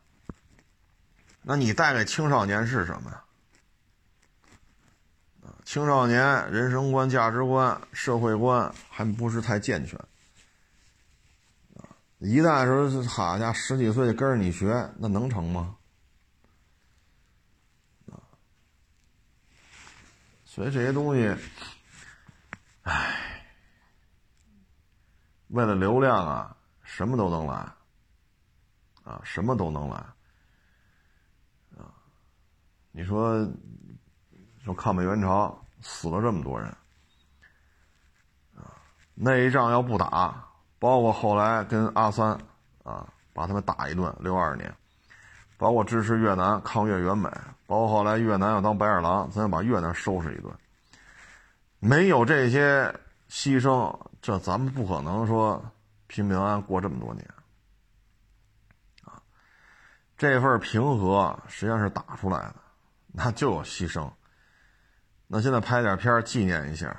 [1.42, 3.22] 那你带给青少年是什么呀？
[5.66, 10.00] 青少年人生观、价值观、社会观还不是太健全。
[12.20, 15.76] 一旦说好家伙，十几岁跟着你学，那能成吗？
[20.44, 21.36] 所以这些东西，
[22.82, 23.46] 唉，
[25.50, 27.54] 为了流量啊，什么都能来，
[29.04, 29.98] 啊，什么都能来，
[31.78, 31.94] 啊，
[32.92, 33.48] 你说，
[34.66, 36.68] 说抗美援朝死了这么多人，
[38.56, 38.74] 啊，
[39.14, 40.47] 那一仗要不打，
[40.80, 42.38] 包括后来跟阿三
[42.84, 44.74] 啊把他们打一顿，六二年，
[45.58, 47.30] 包括支持越南抗越援美。
[47.66, 50.54] 包括后来越南要当白眼狼，咱要把越南收拾一顿。
[51.80, 52.88] 没有这些
[53.30, 55.62] 牺牲，这咱们不可能说
[56.08, 57.28] 平平安安过这么多年。
[59.04, 59.22] 啊，
[60.18, 62.56] 这份平和实际上是打出来的，
[63.08, 64.10] 那就有牺牲。
[65.28, 66.96] 那现在拍点片纪念一下，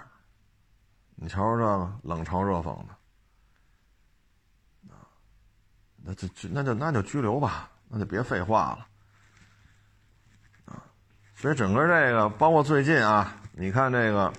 [1.15, 2.93] 你瞧瞧这冷嘲热讽的，
[4.95, 5.09] 啊，
[6.09, 8.87] 那就那就那就拘留吧，那就别废话了。
[11.35, 14.33] 所以整个这个，包括最近啊，你看这个，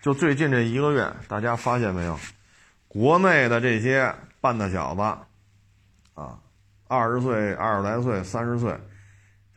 [0.00, 2.16] 就最近这一个月，大家发现没有，
[2.86, 5.02] 国内的这些半大小子，
[6.14, 6.38] 啊，
[6.86, 8.78] 二十岁、二十来岁、三十岁，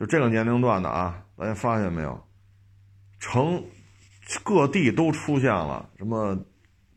[0.00, 2.20] 就这个年龄段的啊，大家发现没有，
[3.20, 3.64] 成
[4.42, 6.36] 各地都出现了什么，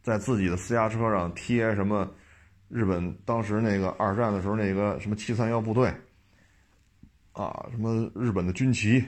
[0.02, 2.10] 在自己的私家车上贴什么
[2.72, 5.94] 日本当时那个二战的时候那个什么七三幺部队，
[7.34, 9.04] 啊，什么日本的军旗。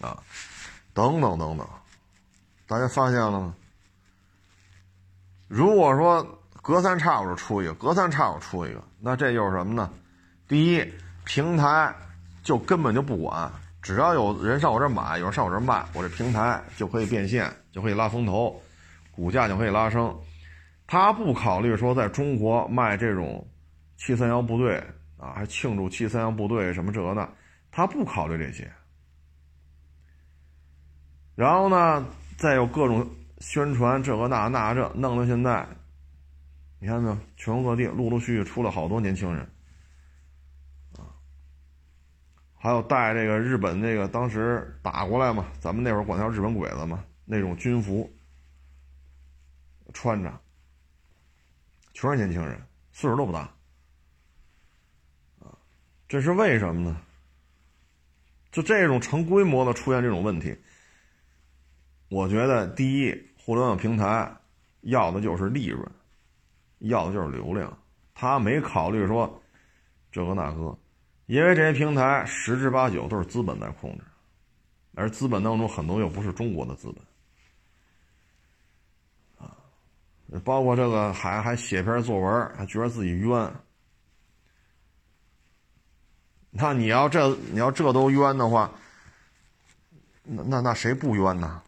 [0.00, 0.20] 啊，
[0.92, 1.68] 等等等等，
[2.66, 3.54] 大家发现了吗？
[5.46, 6.26] 如果说
[6.60, 9.88] 隔三差五就出一个，隔三差五出一个，那这就是什么呢？
[10.48, 10.84] 第一，
[11.24, 11.94] 平台
[12.42, 18.60] 就根本就不管，只要有人上我这买，有人上我这卖，我这平台就可以变现，就可以拉风投，
[19.12, 20.12] 股价就可以拉升。
[20.92, 23.48] 他不考虑说在中国卖这种
[23.96, 24.76] 七三幺部队
[25.16, 27.26] 啊，还庆祝七三幺部队什么这个那，
[27.70, 28.70] 他不考虑这些。
[31.34, 35.66] 然后呢，再有各种宣传，这个那那这，弄到现在，
[36.78, 37.16] 你看没有？
[37.38, 39.42] 全国各地陆陆续续出了好多年轻人，
[40.98, 41.08] 啊，
[42.54, 48.12] 还有带这个日本那个当时打过来嘛，咱们那会儿管叫日本鬼子嘛，那种军服
[49.94, 50.30] 穿着，
[51.92, 52.60] 全是年轻人，
[52.92, 53.52] 岁数都不大，
[56.08, 57.00] 这是为什么呢？
[58.50, 60.54] 就这种成规模的出现这种问题。
[62.08, 64.30] 我觉得第一，互联网平台
[64.82, 65.90] 要的就是利润，
[66.80, 67.78] 要的就是流量，
[68.14, 69.42] 他没考虑说
[70.10, 70.78] 这个那个，
[71.24, 74.04] 因为这些平台十之八九都是资本在控制，
[74.94, 76.92] 而资本当中很多又不是中国的资
[79.38, 79.56] 本，啊，
[80.40, 83.52] 包括这个还还写篇作文，还觉得自己冤，
[86.50, 88.72] 那你要这你要这都冤的话，
[90.22, 91.62] 那那那谁不冤呢？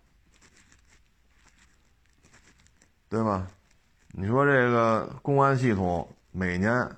[3.08, 3.46] 对吧？
[4.16, 6.96] 你说这个公安系统每年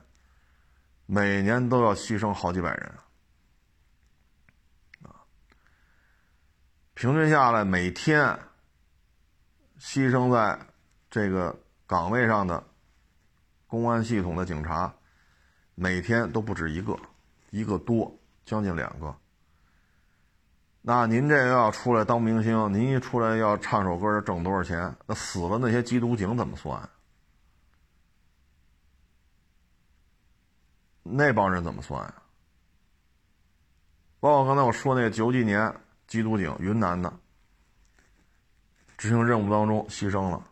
[1.07, 2.93] 每年都要牺牲好几百人
[5.03, 5.25] 啊，
[6.95, 8.39] 平均下来每天
[9.79, 10.59] 牺牲在
[11.17, 12.63] 这个岗位上的
[13.67, 14.95] 公安系统的警察，
[15.75, 16.95] 每天都不止一个，
[17.49, 18.15] 一个多，
[18.45, 19.17] 将近两个。
[20.83, 24.95] 那您这要出来当明星，您一出来要唱首歌，挣多少钱？
[25.07, 26.87] 那死了那些缉毒警怎么算？
[31.03, 32.15] 那帮人怎么算呀？
[34.21, 35.75] 包括刚才我说那个九几年
[36.07, 37.11] 缉毒警，云南的，
[38.99, 40.47] 执行任务当中牺牲了。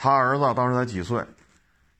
[0.00, 1.26] 他儿子当时才几岁，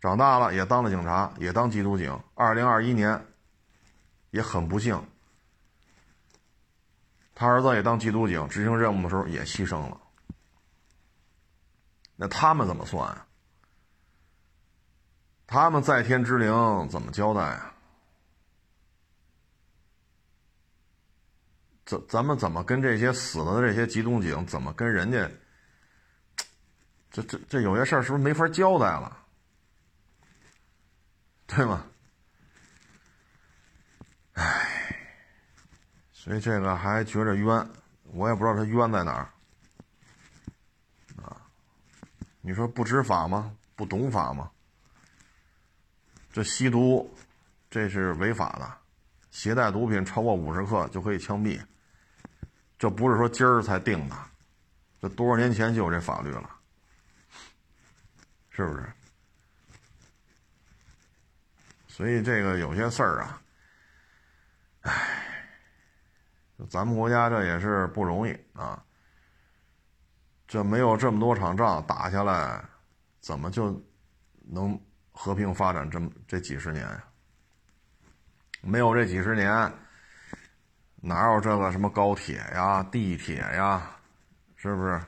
[0.01, 2.17] 长大了也当了警察，也当缉毒警。
[2.37, 3.27] 二零二一年，
[4.31, 5.05] 也很不幸。
[7.35, 10.01] 他儿子也当缉毒警，执行任务的时候也牺牲了。
[12.15, 13.27] 那他们怎么算啊？
[15.49, 17.75] 他们在天之灵怎么交代啊？
[21.85, 25.29] 咱咱们怎么跟这些死了的这些缉毒警怎么跟人家？
[27.21, 29.17] 这这这有些事儿是不是没法交代了？
[31.47, 31.85] 对吗？
[34.35, 34.67] 唉。
[36.13, 37.71] 所以这个还觉着冤，
[38.13, 39.31] 我也不知道他冤在哪儿，
[41.25, 41.41] 啊，
[42.43, 43.51] 你说不知法吗？
[43.75, 44.51] 不懂法吗？
[46.31, 47.11] 这吸毒，
[47.71, 48.71] 这是违法的，
[49.31, 51.59] 携带毒品超过五十克就可以枪毙。
[52.79, 54.17] 这不是说今儿才定的，
[55.01, 56.58] 这多少年前就有这法律了，
[58.59, 58.85] 是不是？
[61.87, 63.41] 所以这个有些事儿啊，
[64.81, 64.93] 唉，
[66.69, 68.85] 咱们国家这也是不容易啊。
[70.49, 72.61] 这没有这么多场仗打下来，
[73.21, 73.81] 怎么就
[74.41, 74.77] 能
[75.13, 77.05] 和平发展这么这几十年呀？
[78.61, 79.73] 没有这几十年，
[80.97, 83.89] 哪有这个什么高铁呀、地铁呀？
[84.57, 85.01] 是不是？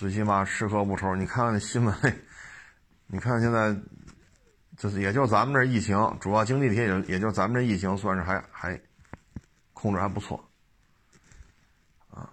[0.00, 1.14] 最起码吃喝不愁。
[1.14, 1.94] 你看看那新闻，
[3.06, 3.76] 你看现在
[4.78, 8.80] 就是也就咱们这疫情，主要经济体也也就咱们这疫情算是还还
[9.74, 10.42] 控制还不错
[12.08, 12.30] 啊。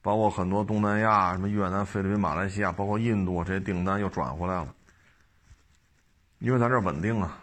[0.00, 4.74] 包括很多东南亚，什么越南、菲律宾、马来西亚，包括印度，这些订单又转回来了，
[6.38, 7.38] 因为咱这稳定啊，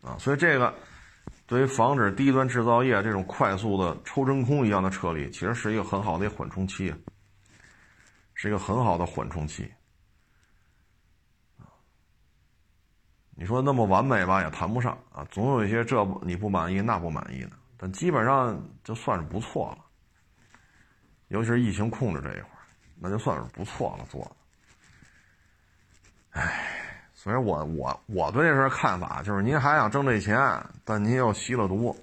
[0.00, 0.74] 啊，所以这个
[1.46, 6.94] 对于防止低端制造业这种快速的抽真空一样的撤离，其实是一个很好的缓冲期，
[8.36, 9.68] 是一个很好的缓冲期。
[13.30, 19.84] 你说那么完美吧，也谈不上啊，总有一些这不你不满意那不满意的，但基本上就算是不错了。
[21.28, 22.50] 尤其是疫情控制这一块
[22.98, 24.30] 那就算是不错了做的。
[26.30, 30.38] 唉，所以我我我对这事看法就是，您还想挣这钱，
[30.84, 31.94] 但您又吸了毒。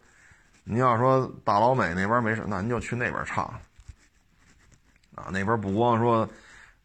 [0.63, 3.59] 您要说大老美那边没事，那您就去那边唱。
[5.15, 6.27] 啊，那边不光说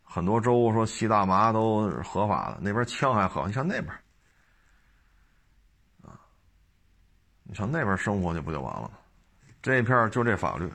[0.02, 3.46] 很多州说吸大麻都是合法的，那边枪还合。
[3.46, 3.92] 你上那边，
[6.02, 6.18] 啊，
[7.42, 8.90] 你上那边生活去不就完了吗？
[9.62, 10.68] 这片就这法律。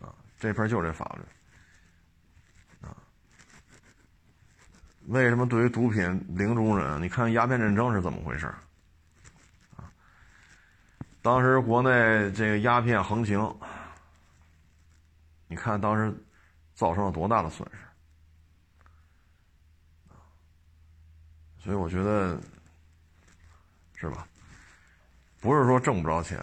[0.00, 1.22] 啊这片就这法律，
[2.84, 2.90] 啊，
[5.06, 6.02] 为什么对于毒品
[6.36, 7.00] 零容忍？
[7.00, 8.46] 你看鸦片战争是怎么回事？
[9.76, 9.86] 啊，
[11.22, 13.38] 当时国内这个鸦片横行，
[15.52, 16.10] 你看当时
[16.72, 17.78] 造成了多大的损失？
[21.58, 22.40] 所以我觉得，
[23.94, 24.26] 是吧？
[25.42, 26.38] 不是说挣不着钱，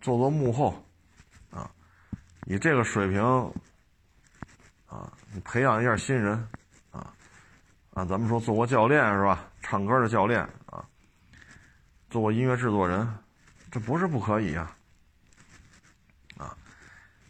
[0.00, 0.74] 做做幕后。
[1.50, 1.70] 啊
[2.42, 3.22] 你这个水平，
[4.88, 6.36] 啊，你培养一下新人，
[6.90, 7.14] 啊，
[7.94, 9.48] 啊，咱们说做过教练是吧？
[9.62, 10.84] 唱歌的教练啊，
[12.10, 13.08] 做过音乐制作人，
[13.70, 14.77] 这不是不可以呀，啊，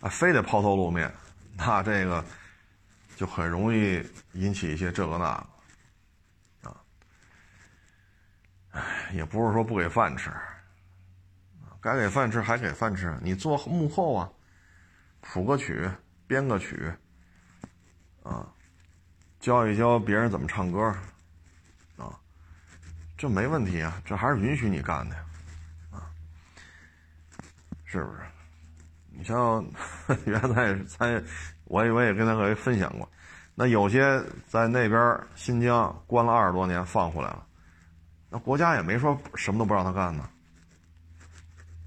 [0.01, 1.13] 啊，非得抛头露面，
[1.57, 2.25] 那这个
[3.17, 5.49] 就很容易引起一些这个那
[6.63, 6.77] 个，啊，
[8.71, 10.31] 哎，也不是说不给饭吃，
[11.81, 14.31] 该给饭吃还给饭吃，你做幕后啊。
[15.21, 15.91] 谱个曲，
[16.29, 16.91] 编个曲，
[18.23, 18.47] 啊，
[19.41, 20.81] 教一教别人怎么唱歌，
[21.97, 22.19] 啊，
[23.17, 25.17] 这没问题啊，这还是允许你干的，
[25.91, 26.09] 啊，
[27.85, 28.21] 是不是？
[29.19, 29.67] 你像
[30.27, 31.21] 原来咱，
[31.65, 33.09] 我我也跟他各位分享过，
[33.57, 37.45] 那有些在那边新疆关了二十多年放回来了，
[38.31, 40.29] 那国家也没说什么都不让他干呢。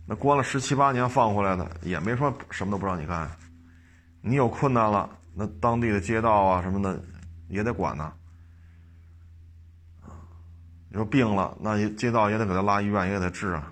[0.06, 3.32] 那关了十七八年放回来的，也没说什么都不让你干。
[4.20, 7.02] 你有困难了，那当地的街道啊什么的
[7.48, 8.12] 也得管呢。
[10.90, 13.72] 你说病了，那街道也得给他拉医院，也给他治啊。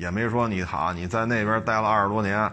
[0.00, 2.50] 也没说你好，你在那边待了二十多年，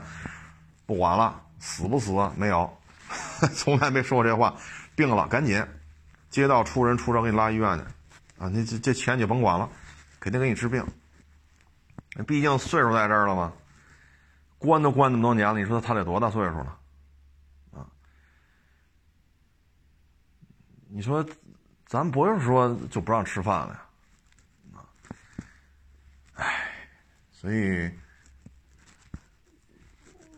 [0.86, 2.78] 不管了，死不死没有，
[3.56, 4.54] 从来没说过这话。
[4.98, 5.66] 病了赶紧，
[6.30, 7.86] 街道出人出车给你拉医院去，
[8.44, 9.70] 啊，你这这钱就甭管了，
[10.20, 10.86] 肯定给你治病。
[12.28, 13.54] 毕竟岁数在这儿了嘛，
[14.58, 16.78] 关都关那么多年了，你说他得多大岁数了？
[17.72, 17.88] 啊？
[20.90, 21.26] 你说，
[21.86, 23.82] 咱不是说就不让吃饭了呀？
[24.76, 24.84] 啊？
[26.34, 26.72] 唉，
[27.40, 27.88] 所以，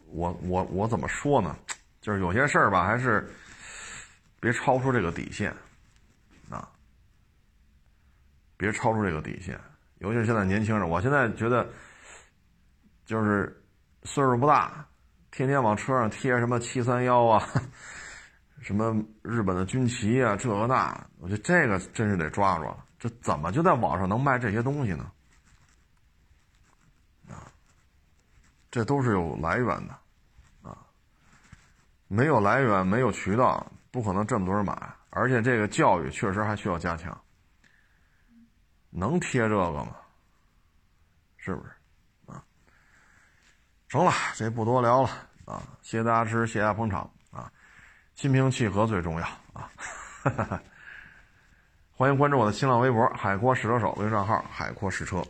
[0.08, 1.58] 我我我怎么说呢？
[2.02, 3.26] 就是有些事儿吧，还是
[4.42, 5.50] 别超出这个底线，
[6.50, 6.70] 啊，
[8.58, 9.58] 别超出这个底线。
[10.00, 11.66] 尤其是现在年轻人，我现在觉得，
[13.06, 13.64] 就是
[14.04, 14.86] 岁数不大，
[15.32, 17.48] 天天往车上贴什么七三幺啊，
[18.60, 22.86] 什么日本的军旗啊，这个那，我觉得这个真是得抓抓了。
[23.00, 25.10] 这怎么就在网上能卖这些东西呢？
[28.72, 29.98] 这都是有来源的，
[30.62, 30.78] 啊，
[32.08, 34.96] 没有来源，没有渠道，不可能这么多人买。
[35.12, 37.20] 而且这个教育确实还需要加强。
[38.92, 39.96] 能贴这个吗？
[41.38, 41.72] 是不是？
[42.32, 42.44] 啊，
[43.88, 45.10] 成了，这不多聊了
[45.46, 45.64] 啊！
[45.82, 47.52] 谢谢大家支持，谢谢大家捧场啊！
[48.14, 49.72] 心平气和最重要啊！
[51.92, 55.26] 欢迎关注我的新浪微博“海阔试车手”微信账号“海阔试车”。